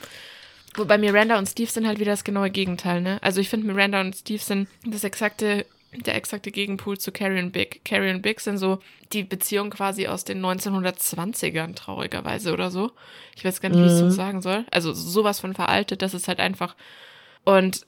Wobei 0.75 0.97
Miranda 0.97 1.37
und 1.37 1.47
Steve 1.47 1.71
sind 1.71 1.87
halt 1.87 1.99
wieder 1.99 2.11
das 2.11 2.25
genaue 2.25 2.49
Gegenteil, 2.49 2.99
ne? 3.01 3.19
Also 3.21 3.39
ich 3.39 3.47
finde 3.47 3.67
Miranda 3.67 4.01
und 4.01 4.13
Steve 4.13 4.43
sind 4.43 4.67
das 4.85 5.05
exakte, 5.05 5.65
der 5.95 6.15
exakte 6.15 6.51
Gegenpool 6.51 6.97
zu 6.97 7.11
Carrie 7.11 7.41
und 7.41 7.51
Big. 7.51 7.83
Carrie 7.85 8.11
und 8.11 8.21
Big 8.21 8.39
sind 8.39 8.57
so 8.57 8.79
die 9.13 9.23
Beziehung 9.23 9.69
quasi 9.69 10.07
aus 10.07 10.23
den 10.23 10.41
1920ern, 10.41 11.75
traurigerweise 11.75 12.53
oder 12.53 12.71
so. 12.71 12.91
Ich 13.35 13.45
weiß 13.45 13.61
gar 13.61 13.69
nicht, 13.69 13.81
wie 13.81 13.87
ich 13.87 13.93
es 13.93 13.99
so 13.99 14.05
Mhm. 14.05 14.11
sagen 14.11 14.41
soll. 14.41 14.65
Also 14.71 14.93
sowas 14.93 15.39
von 15.39 15.53
veraltet, 15.53 16.01
das 16.01 16.13
ist 16.13 16.27
halt 16.27 16.39
einfach. 16.39 16.75
Und 17.43 17.85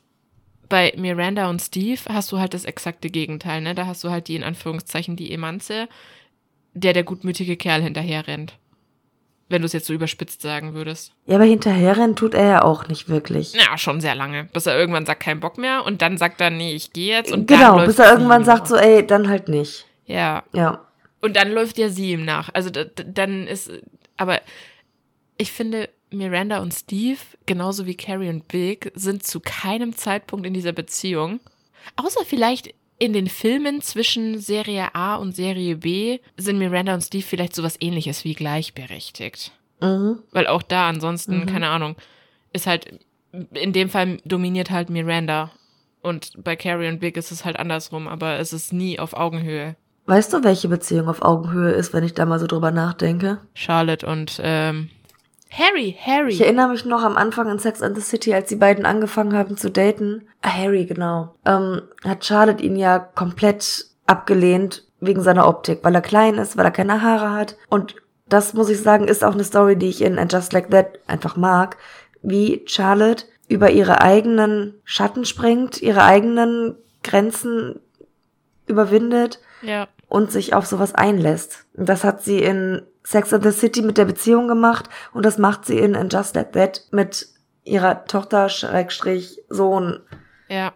bei 0.69 0.93
Miranda 0.97 1.49
und 1.49 1.61
Steve 1.61 2.01
hast 2.09 2.31
du 2.31 2.39
halt 2.39 2.53
das 2.53 2.65
exakte 2.65 3.09
Gegenteil, 3.09 3.61
ne? 3.61 3.73
Da 3.73 3.85
hast 3.85 4.03
du 4.03 4.09
halt 4.09 4.27
die 4.27 4.35
in 4.35 4.43
Anführungszeichen 4.43 5.15
die 5.15 5.31
Emanze, 5.31 5.87
der 6.73 6.93
der 6.93 7.03
gutmütige 7.03 7.57
Kerl 7.57 7.81
hinterher 7.81 8.27
rennt. 8.27 8.57
Wenn 9.49 9.62
du 9.62 9.65
es 9.65 9.73
jetzt 9.73 9.88
so 9.88 9.93
überspitzt 9.93 10.41
sagen 10.41 10.73
würdest. 10.73 11.13
ja, 11.25 11.36
aber 11.36 11.45
hinterherrennen 11.45 12.15
tut 12.17 12.33
er 12.33 12.45
ja 12.47 12.62
auch 12.63 12.88
nicht 12.89 13.07
wirklich. 13.07 13.53
Ja, 13.53 13.77
schon 13.77 14.01
sehr 14.01 14.13
lange. 14.15 14.45
Bis 14.51 14.65
er 14.65 14.77
irgendwann 14.77 15.05
sagt, 15.05 15.21
kein 15.23 15.39
Bock 15.39 15.57
mehr 15.57 15.86
und 15.86 16.01
dann 16.01 16.17
sagt 16.17 16.41
er, 16.41 16.49
nee, 16.49 16.73
ich 16.73 16.91
gehe 16.91 17.15
jetzt 17.15 17.31
und 17.31 17.49
dann 17.49 17.57
genau, 17.60 17.86
bis 17.86 17.97
er 17.97 18.12
irgendwann 18.12 18.43
sagt 18.43 18.67
so, 18.67 18.75
ey, 18.75 19.07
dann 19.07 19.29
halt 19.29 19.47
nicht. 19.47 19.86
Ja, 20.05 20.43
Ja. 20.53 20.86
und 21.21 21.36
dann 21.38 21.51
läuft 21.51 21.77
ja 21.77 21.88
sie 21.89 22.12
ihm 22.12 22.25
nach. 22.25 22.49
Also 22.53 22.69
dann 22.71 23.47
ist, 23.47 23.71
aber 24.17 24.41
ich 25.38 25.51
finde, 25.51 25.89
Miranda 26.10 26.60
und 26.60 26.73
Steve, 26.73 27.19
genauso 27.45 27.86
wie 27.86 27.95
Carrie 27.95 28.29
und 28.29 28.47
Big, 28.47 28.91
sind 28.95 29.25
zu 29.25 29.39
keinem 29.39 29.95
Zeitpunkt 29.95 30.45
in 30.45 30.53
dieser 30.53 30.71
Beziehung, 30.73 31.39
außer 31.95 32.25
vielleicht 32.25 32.73
in 32.99 33.13
den 33.13 33.27
Filmen 33.27 33.81
zwischen 33.81 34.39
Serie 34.39 34.93
A 34.95 35.15
und 35.15 35.36
Serie 35.36 35.75
B, 35.77 36.19
sind 36.38 36.57
Miranda 36.57 36.93
und 36.93 37.01
Steve 37.01 37.23
vielleicht 37.23 37.55
sowas 37.55 37.77
ähnliches 37.79 38.23
wie 38.23 38.33
gleichberechtigt. 38.33 39.51
Mhm. 39.81 40.19
Weil 40.31 40.47
auch 40.47 40.63
da 40.63 40.88
ansonsten, 40.89 41.41
Mhm. 41.41 41.45
keine 41.45 41.69
Ahnung, 41.69 41.95
ist 42.53 42.67
halt, 42.67 42.99
in 43.53 43.73
dem 43.73 43.89
Fall 43.89 44.17
dominiert 44.25 44.71
halt 44.71 44.89
Miranda. 44.89 45.51
Und 46.01 46.31
bei 46.43 46.55
Carrie 46.55 46.88
und 46.88 46.99
Big 46.99 47.17
ist 47.17 47.31
es 47.31 47.43
halt 47.45 47.57
andersrum, 47.60 48.07
aber 48.07 48.39
es 48.39 48.53
ist 48.53 48.71
nie 48.73 48.99
auf 48.99 49.13
Augenhöhe. 49.13 49.75
Weißt 50.05 50.31
du, 50.33 50.43
welche 50.43 50.69
Beziehung 50.69 51.10
auf 51.10 51.21
Augenhöhe 51.21 51.71
ist, 51.71 51.93
wenn 51.93 52.03
ich 52.03 52.13
da 52.13 52.25
mal 52.25 52.39
so 52.39 52.47
drüber 52.47 52.71
nachdenke? 52.71 53.39
Charlotte 53.53 54.07
und 54.07 54.39
ähm, 54.41 54.89
Harry, 55.51 55.95
Harry. 55.99 56.31
Ich 56.31 56.41
erinnere 56.41 56.69
mich 56.69 56.86
noch 56.86 57.03
am 57.03 57.17
Anfang 57.17 57.49
in 57.49 57.60
Sex 57.60 57.81
and 57.81 57.95
the 57.95 58.01
City, 58.01 58.33
als 58.33 58.49
die 58.49 58.55
beiden 58.55 58.86
angefangen 58.86 59.36
haben 59.36 59.57
zu 59.57 59.71
daten. 59.71 60.27
Ah, 60.41 60.53
Harry, 60.53 60.86
genau. 60.86 61.36
Ähm, 61.45 61.81
hat 62.03 62.25
Charlotte 62.25 62.63
ihn 62.63 62.75
ja 62.75 62.99
komplett 62.99 63.88
abgelehnt 64.05 64.83
wegen 64.99 65.21
seiner 65.21 65.47
Optik, 65.47 65.79
weil 65.83 65.95
er 65.95 66.01
klein 66.01 66.36
ist, 66.36 66.57
weil 66.57 66.65
er 66.65 66.71
keine 66.71 67.01
Haare 67.01 67.31
hat. 67.31 67.55
Und 67.69 67.95
das 68.27 68.53
muss 68.53 68.69
ich 68.69 68.81
sagen, 68.81 69.07
ist 69.07 69.23
auch 69.23 69.33
eine 69.33 69.43
Story, 69.43 69.75
die 69.75 69.89
ich 69.89 70.01
in 70.01 70.19
And 70.19 70.31
Just 70.31 70.53
Like 70.53 70.69
That 70.71 70.99
einfach 71.07 71.38
mag, 71.38 71.77
wie 72.21 72.63
Charlotte 72.65 73.25
über 73.47 73.71
ihre 73.71 74.01
eigenen 74.01 74.73
Schatten 74.83 75.25
springt, 75.25 75.81
ihre 75.81 76.03
eigenen 76.03 76.75
Grenzen 77.03 77.79
überwindet 78.65 79.39
ja, 79.62 79.88
und 80.10 80.31
sich 80.31 80.53
auf 80.53 80.65
sowas 80.65 80.93
einlässt. 80.93 81.65
Das 81.73 82.03
hat 82.03 82.21
sie 82.21 82.39
in 82.39 82.81
Sex 83.07 83.31
and 83.31 83.41
the 83.41 83.51
City 83.51 83.81
mit 83.81 83.97
der 83.97 84.03
Beziehung 84.03 84.49
gemacht 84.49 84.89
und 85.13 85.23
das 85.23 85.37
macht 85.37 85.65
sie 85.65 85.77
in 85.77 85.95
And 85.95 86.11
Just 86.11 86.35
Like 86.35 86.51
That 86.51 86.81
mit 86.91 87.29
ihrer 87.63 88.03
Tochter 88.03 88.49
Schrägstrich 88.49 89.39
Sohn. 89.47 90.01
ja. 90.49 90.73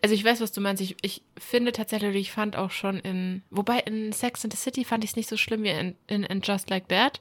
Also 0.00 0.14
ich 0.14 0.24
weiß, 0.24 0.40
was 0.40 0.52
du 0.52 0.60
meinst. 0.62 0.80
Ich, 0.80 0.96
ich 1.02 1.22
finde 1.36 1.70
tatsächlich, 1.72 2.14
ich 2.16 2.32
fand 2.32 2.56
auch 2.56 2.70
schon 2.70 2.98
in, 3.00 3.42
wobei 3.50 3.80
in 3.80 4.12
Sex 4.12 4.42
and 4.44 4.52
the 4.54 4.58
City 4.58 4.84
fand 4.84 5.04
ich 5.04 5.10
es 5.10 5.16
nicht 5.16 5.28
so 5.28 5.36
schlimm 5.36 5.64
wie 5.64 5.70
in, 5.70 5.96
in, 6.06 6.22
in 6.22 6.40
Just 6.40 6.70
Like 6.70 6.88
That. 6.88 7.20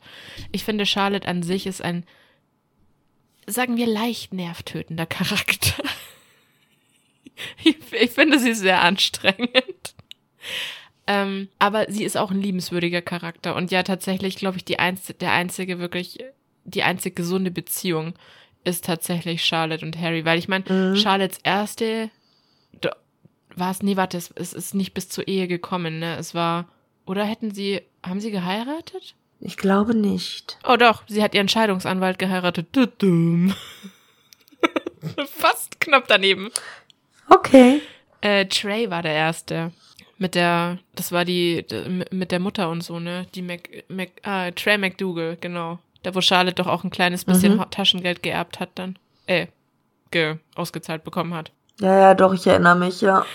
Ich 0.54 0.64
finde, 0.64 0.86
Charlotte 0.86 1.28
an 1.28 1.44
sich 1.44 1.66
ist 1.66 1.82
ein, 1.82 2.06
sagen 3.48 3.76
wir, 3.76 3.88
leicht 3.88 4.32
nervtötender 4.34 5.08
Charakter. 5.08 5.84
Ich, 7.66 7.76
ich 7.92 8.12
finde 8.12 8.40
sie 8.40 8.54
sehr 8.54 8.82
anstrengend. 8.82 9.96
Ähm, 11.08 11.50
aber 11.60 11.86
sie 11.92 12.04
ist 12.04 12.18
auch 12.18 12.32
ein 12.32 12.42
liebenswürdiger 12.42 13.02
Charakter. 13.02 13.56
Und 13.56 13.72
ja, 13.72 13.84
tatsächlich, 13.84 14.36
glaube 14.38 14.58
ich, 14.58 14.66
die 14.66 14.80
einz 14.80 15.14
der 15.20 15.32
einzige 15.34 15.80
wirklich, 15.80 16.18
die 16.64 16.84
einzig 16.84 17.16
gesunde 17.16 17.52
Beziehung 17.52 18.14
ist 18.64 18.86
tatsächlich 18.86 19.46
Charlotte 19.46 19.86
und 19.86 20.00
Harry. 20.00 20.26
Weil 20.26 20.40
ich 20.40 20.48
meine, 20.48 20.66
Mhm. 20.68 20.96
Charlottes 20.96 21.40
erste 21.44 22.10
war 23.58 23.72
es, 23.72 23.82
nee, 23.82 23.96
warte, 23.96 24.18
es, 24.18 24.32
es 24.36 24.52
ist 24.52 24.76
nicht 24.76 24.94
bis 24.94 25.08
zur 25.08 25.30
Ehe 25.30 25.48
gekommen, 25.48 26.00
ne? 26.00 26.18
Es 26.18 26.36
war, 26.36 26.68
oder 27.06 27.24
hätten 27.24 27.54
sie, 27.54 27.82
haben 28.06 28.20
sie 28.20 28.32
geheiratet? 28.32 29.16
Ich 29.40 29.56
glaube 29.56 29.96
nicht. 29.96 30.58
Oh 30.68 30.76
doch, 30.76 31.04
sie 31.08 31.24
hat 31.24 31.34
ihren 31.34 31.48
Scheidungsanwalt 31.48 32.20
geheiratet. 32.20 32.68
Fast 35.38 35.80
knapp 35.80 36.08
daneben. 36.08 36.50
Okay. 37.30 37.82
Äh, 38.22 38.46
Trey 38.48 38.90
war 38.90 39.02
der 39.04 39.14
erste. 39.14 39.72
Mit 40.18 40.36
der, 40.36 40.78
das 40.96 41.12
war 41.12 41.26
die, 41.26 41.66
mit 42.12 42.32
der 42.32 42.40
Mutter 42.40 42.70
und 42.70 42.82
so, 42.82 43.00
ne? 43.00 43.28
Die 43.36 43.42
Mac, 43.42 43.70
Mac, 43.90 44.10
ah, 44.24 44.52
Trey 44.52 44.78
McDougal, 44.78 45.38
genau. 45.42 45.80
Da, 46.04 46.16
wo 46.16 46.22
Charlotte 46.22 46.56
doch 46.56 46.68
auch 46.68 46.84
ein 46.84 46.90
kleines 46.90 47.26
bisschen 47.26 47.58
Mhm. 47.58 47.66
Taschengeld 47.72 48.24
geerbt 48.24 48.60
hat 48.60 48.70
dann. 48.76 48.98
Äh, 49.28 49.48
ge, 50.12 50.36
ausgezahlt 50.56 51.04
bekommen 51.04 51.34
hat. 51.34 51.52
Ja, 51.82 52.00
ja, 52.00 52.14
doch, 52.14 52.34
ich 52.34 52.48
erinnere 52.48 52.76
mich, 52.78 53.02
ja. 53.02 53.26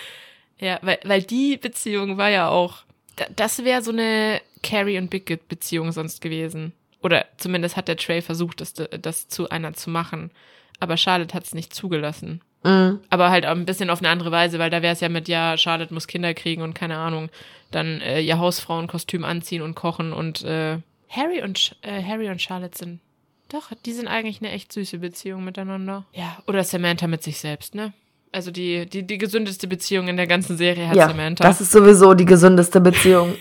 Ja, 0.59 0.79
weil, 0.83 0.99
weil 1.05 1.23
die 1.23 1.57
Beziehung 1.59 2.17
war 2.17 2.31
ja 2.31 2.49
auch, 2.49 2.85
da- 3.17 3.27
das 3.37 3.65
wäre 3.65 3.83
so 3.83 3.91
eine 3.91 4.41
Carrie 4.63 4.99
und 4.99 5.11
Big 5.11 5.49
Beziehung 5.49 5.93
sonst 5.93 6.21
gewesen. 6.23 6.73
Oder 7.03 7.27
zumindest 7.39 7.77
hat 7.77 7.89
der 7.89 7.97
Trey 7.97 8.23
versucht, 8.23 8.61
das, 8.61 8.73
das 8.75 9.29
zu 9.29 9.49
einer 9.51 9.73
zu 9.75 9.91
machen. 9.91 10.31
Aber 10.79 10.97
Charlotte 10.97 11.35
hat 11.35 11.45
es 11.45 11.55
nicht 11.55 11.75
zugelassen. 11.75 12.41
Mhm. 12.63 13.01
Aber 13.09 13.31
halt 13.31 13.47
auch 13.47 13.53
ein 13.53 13.65
bisschen 13.67 13.91
auf 13.91 14.01
eine 14.01 14.09
andere 14.11 14.31
Weise, 14.31 14.59
weil 14.59 14.71
da 14.71 14.83
wäre 14.83 14.93
es 14.93 15.01
ja 15.01 15.09
mit, 15.09 15.29
ja, 15.29 15.57
Charlotte 15.57 15.95
muss 15.95 16.07
Kinder 16.07 16.35
kriegen 16.35 16.63
und 16.63 16.75
keine 16.75 16.97
Ahnung, 16.99 17.31
dann 17.71 18.01
äh, 18.01 18.21
ihr 18.21 18.39
Hausfrauenkostüm 18.39 19.25
anziehen 19.25 19.63
und 19.63 19.75
kochen 19.75 20.13
und 20.13 20.43
äh, 20.45 20.79
Harry 21.09 21.43
und 21.43 21.77
äh, 21.83 22.03
Harry 22.03 22.29
und 22.29 22.41
Charlotte 22.43 22.77
sind 22.77 23.01
doch, 23.49 23.73
die 23.85 23.93
sind 23.93 24.07
eigentlich 24.07 24.41
eine 24.41 24.53
echt 24.53 24.73
süße 24.73 24.99
Beziehung 24.99 25.43
miteinander. 25.45 26.05
Ja, 26.13 26.39
oder 26.47 26.63
Samantha 26.63 27.09
mit 27.09 27.25
sich 27.25 27.39
selbst, 27.41 27.75
ne? 27.75 27.93
Also 28.31 28.53
die, 28.53 28.87
die, 28.87 29.03
die 29.05 29.19
gesündeste 29.19 29.67
Beziehung 29.67 30.07
in 30.07 30.17
der 30.17 30.29
ganzen 30.29 30.57
Serie 30.57 30.87
hat 30.89 30.95
Ja, 30.95 31.09
Samantha. 31.09 31.43
das 31.43 31.61
ist 31.61 31.73
sowieso 31.73 32.15
die 32.15 32.27
gesündeste 32.27 32.81
Beziehung. 32.81 33.35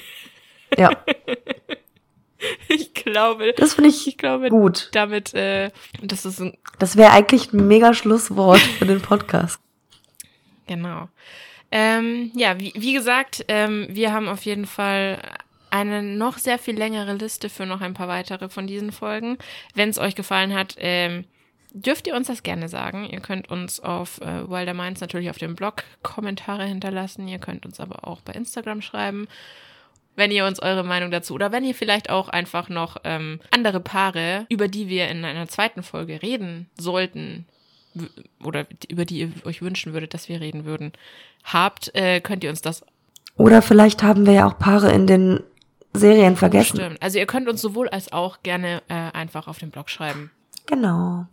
ja, 0.78 0.90
ich 2.70 2.89
glaube, 3.12 3.54
das 3.56 3.74
finde 3.74 3.90
ich 3.90 4.08
ich 4.08 4.18
glaube, 4.18 4.50
gut. 4.50 4.90
damit, 4.94 5.34
äh, 5.34 5.72
das 6.02 6.26
ist 6.26 6.40
ein, 6.40 6.58
Das 6.80 6.98
wäre 6.98 7.12
eigentlich 7.12 7.54
ein 7.54 7.68
mega 7.68 7.94
Schlusswort 7.94 8.60
für 8.60 8.86
den 8.86 9.02
Podcast. 9.02 9.60
Genau. 10.68 11.10
Ähm, 11.72 12.32
ja, 12.36 12.60
wie, 12.60 12.72
wie 12.76 12.94
gesagt, 12.94 13.44
ähm, 13.48 13.88
wir 13.90 14.14
haben 14.14 14.28
auf 14.28 14.46
jeden 14.46 14.68
Fall 14.68 15.20
eine 15.72 16.04
noch 16.04 16.38
sehr 16.38 16.60
viel 16.60 16.78
längere 16.78 17.14
Liste 17.14 17.50
für 17.50 17.66
noch 17.66 17.82
ein 17.82 17.94
paar 17.94 18.08
weitere 18.08 18.50
von 18.50 18.68
diesen 18.68 18.92
Folgen. 18.92 19.38
Wenn 19.74 19.90
es 19.90 19.98
euch 19.98 20.16
gefallen 20.16 20.54
hat, 20.54 20.76
ähm, 20.78 21.26
dürft 21.74 22.08
ihr 22.08 22.16
uns 22.16 22.28
das 22.28 22.44
gerne 22.44 22.70
sagen. 22.70 23.06
Ihr 23.06 23.20
könnt 23.20 23.50
uns 23.50 23.80
auf 23.80 24.20
äh, 24.22 24.50
Wilder 24.50 24.74
Minds 24.74 25.02
natürlich 25.02 25.30
auf 25.30 25.38
dem 25.38 25.56
Blog 25.56 25.84
Kommentare 26.02 26.66
hinterlassen. 26.66 27.28
Ihr 27.28 27.40
könnt 27.40 27.66
uns 27.66 27.80
aber 27.80 28.08
auch 28.08 28.22
bei 28.22 28.34
Instagram 28.34 28.82
schreiben. 28.82 29.28
Wenn 30.20 30.32
ihr 30.32 30.46
uns 30.46 30.62
eure 30.62 30.84
Meinung 30.84 31.10
dazu 31.10 31.34
oder 31.34 31.52
wenn 31.52 31.64
ihr 31.64 31.74
vielleicht 31.74 32.10
auch 32.10 32.30
einfach 32.30 32.70
noch 32.70 32.98
ähm, 33.06 33.40
andere 33.50 33.80
Paare, 33.80 34.46
über 34.50 34.68
die 34.68 34.88
wir 34.88 35.08
in 35.08 35.26
einer 35.26 35.48
zweiten 35.48 35.82
Folge 35.82 36.22
reden 36.22 36.70
sollten, 36.78 37.46
oder 38.44 38.68
über 38.88 39.06
die 39.06 39.20
ihr 39.20 39.32
euch 39.46 39.62
wünschen 39.62 39.94
würdet, 39.94 40.14
dass 40.14 40.30
wir 40.30 40.40
reden 40.40 40.66
würden, 40.66 40.94
habt, 41.44 41.94
äh, 41.96 42.22
könnt 42.22 42.44
ihr 42.44 42.50
uns 42.50 42.62
das. 42.62 42.84
Oder 43.36 43.62
vielleicht 43.62 44.04
haben 44.04 44.26
wir 44.26 44.34
ja 44.34 44.48
auch 44.48 44.60
Paare 44.60 44.92
in 44.92 45.08
den 45.08 45.42
Serien 45.94 46.36
vergessen. 46.36 46.78
Stimmt. 46.78 47.02
Also 47.02 47.18
ihr 47.18 47.26
könnt 47.26 47.50
uns 47.50 47.62
sowohl 47.62 47.90
als 47.90 48.12
auch 48.12 48.44
gerne 48.44 48.82
äh, 48.90 48.94
einfach 48.94 49.48
auf 49.48 49.58
den 49.58 49.72
Blog 49.72 49.90
schreiben. 49.90 50.32
Genau. 50.66 51.26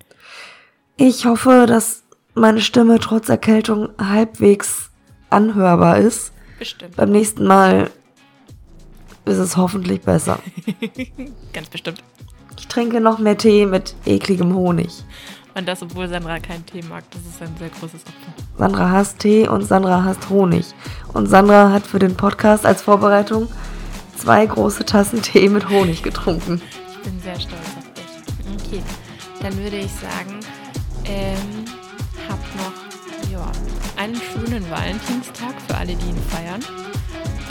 Ich 0.96 1.26
hoffe, 1.26 1.66
dass 1.68 2.04
meine 2.34 2.60
Stimme 2.60 2.98
trotz 3.00 3.28
Erkältung 3.28 3.90
halbwegs 3.98 4.90
anhörbar 5.28 5.98
ist. 5.98 6.32
Bestimmt. 6.58 6.96
Beim 6.96 7.10
nächsten 7.10 7.44
Mal 7.46 7.90
ist 9.26 9.38
es 9.38 9.56
hoffentlich 9.56 10.00
besser. 10.00 10.38
Ganz 11.52 11.68
bestimmt. 11.68 12.02
Ich 12.58 12.68
trinke 12.68 13.00
noch 13.00 13.18
mehr 13.18 13.36
Tee 13.36 13.66
mit 13.66 13.94
ekligem 14.06 14.54
Honig. 14.54 15.04
Und 15.54 15.66
das, 15.66 15.82
obwohl 15.82 16.08
Sandra 16.08 16.38
keinen 16.38 16.64
Tee 16.66 16.82
mag. 16.88 17.04
Das 17.10 17.22
ist 17.22 17.40
ein 17.40 17.54
sehr 17.58 17.68
großes 17.68 18.02
Opfer. 18.02 18.58
Sandra 18.58 18.90
hasst 18.90 19.18
Tee 19.18 19.48
und 19.48 19.62
Sandra 19.62 20.04
hasst 20.04 20.28
Honig. 20.28 20.66
Und 21.12 21.26
Sandra 21.26 21.70
hat 21.70 21.86
für 21.86 21.98
den 21.98 22.14
Podcast 22.14 22.66
als 22.66 22.82
Vorbereitung 22.82 23.48
zwei 24.16 24.46
große 24.46 24.84
Tassen 24.84 25.22
Tee 25.22 25.48
mit 25.48 25.68
Honig 25.68 26.02
getrunken. 26.02 26.60
Ich 26.90 26.98
bin 27.02 27.20
sehr 27.20 27.40
stolz 27.40 27.60
auf 27.78 27.92
dich. 27.94 28.66
Okay, 28.66 28.82
dann 29.40 29.56
würde 29.56 29.76
ich 29.76 29.90
sagen, 29.92 30.40
ähm, 31.04 31.64
habt 32.28 32.56
noch 32.56 33.30
ja, 33.32 33.50
einen 33.96 34.16
schönen 34.16 34.68
Valentinstag 34.70 35.54
für 35.66 35.76
alle, 35.76 35.94
die 35.94 36.08
ihn 36.08 36.22
feiern. 36.28 36.60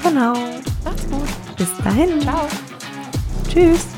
Genau. 0.05 0.33
Macht's 0.83 1.09
gut. 1.09 1.57
Bis 1.57 1.75
dahin. 1.83 2.21
Ciao. 2.21 2.47
Tschüss. 3.49 3.94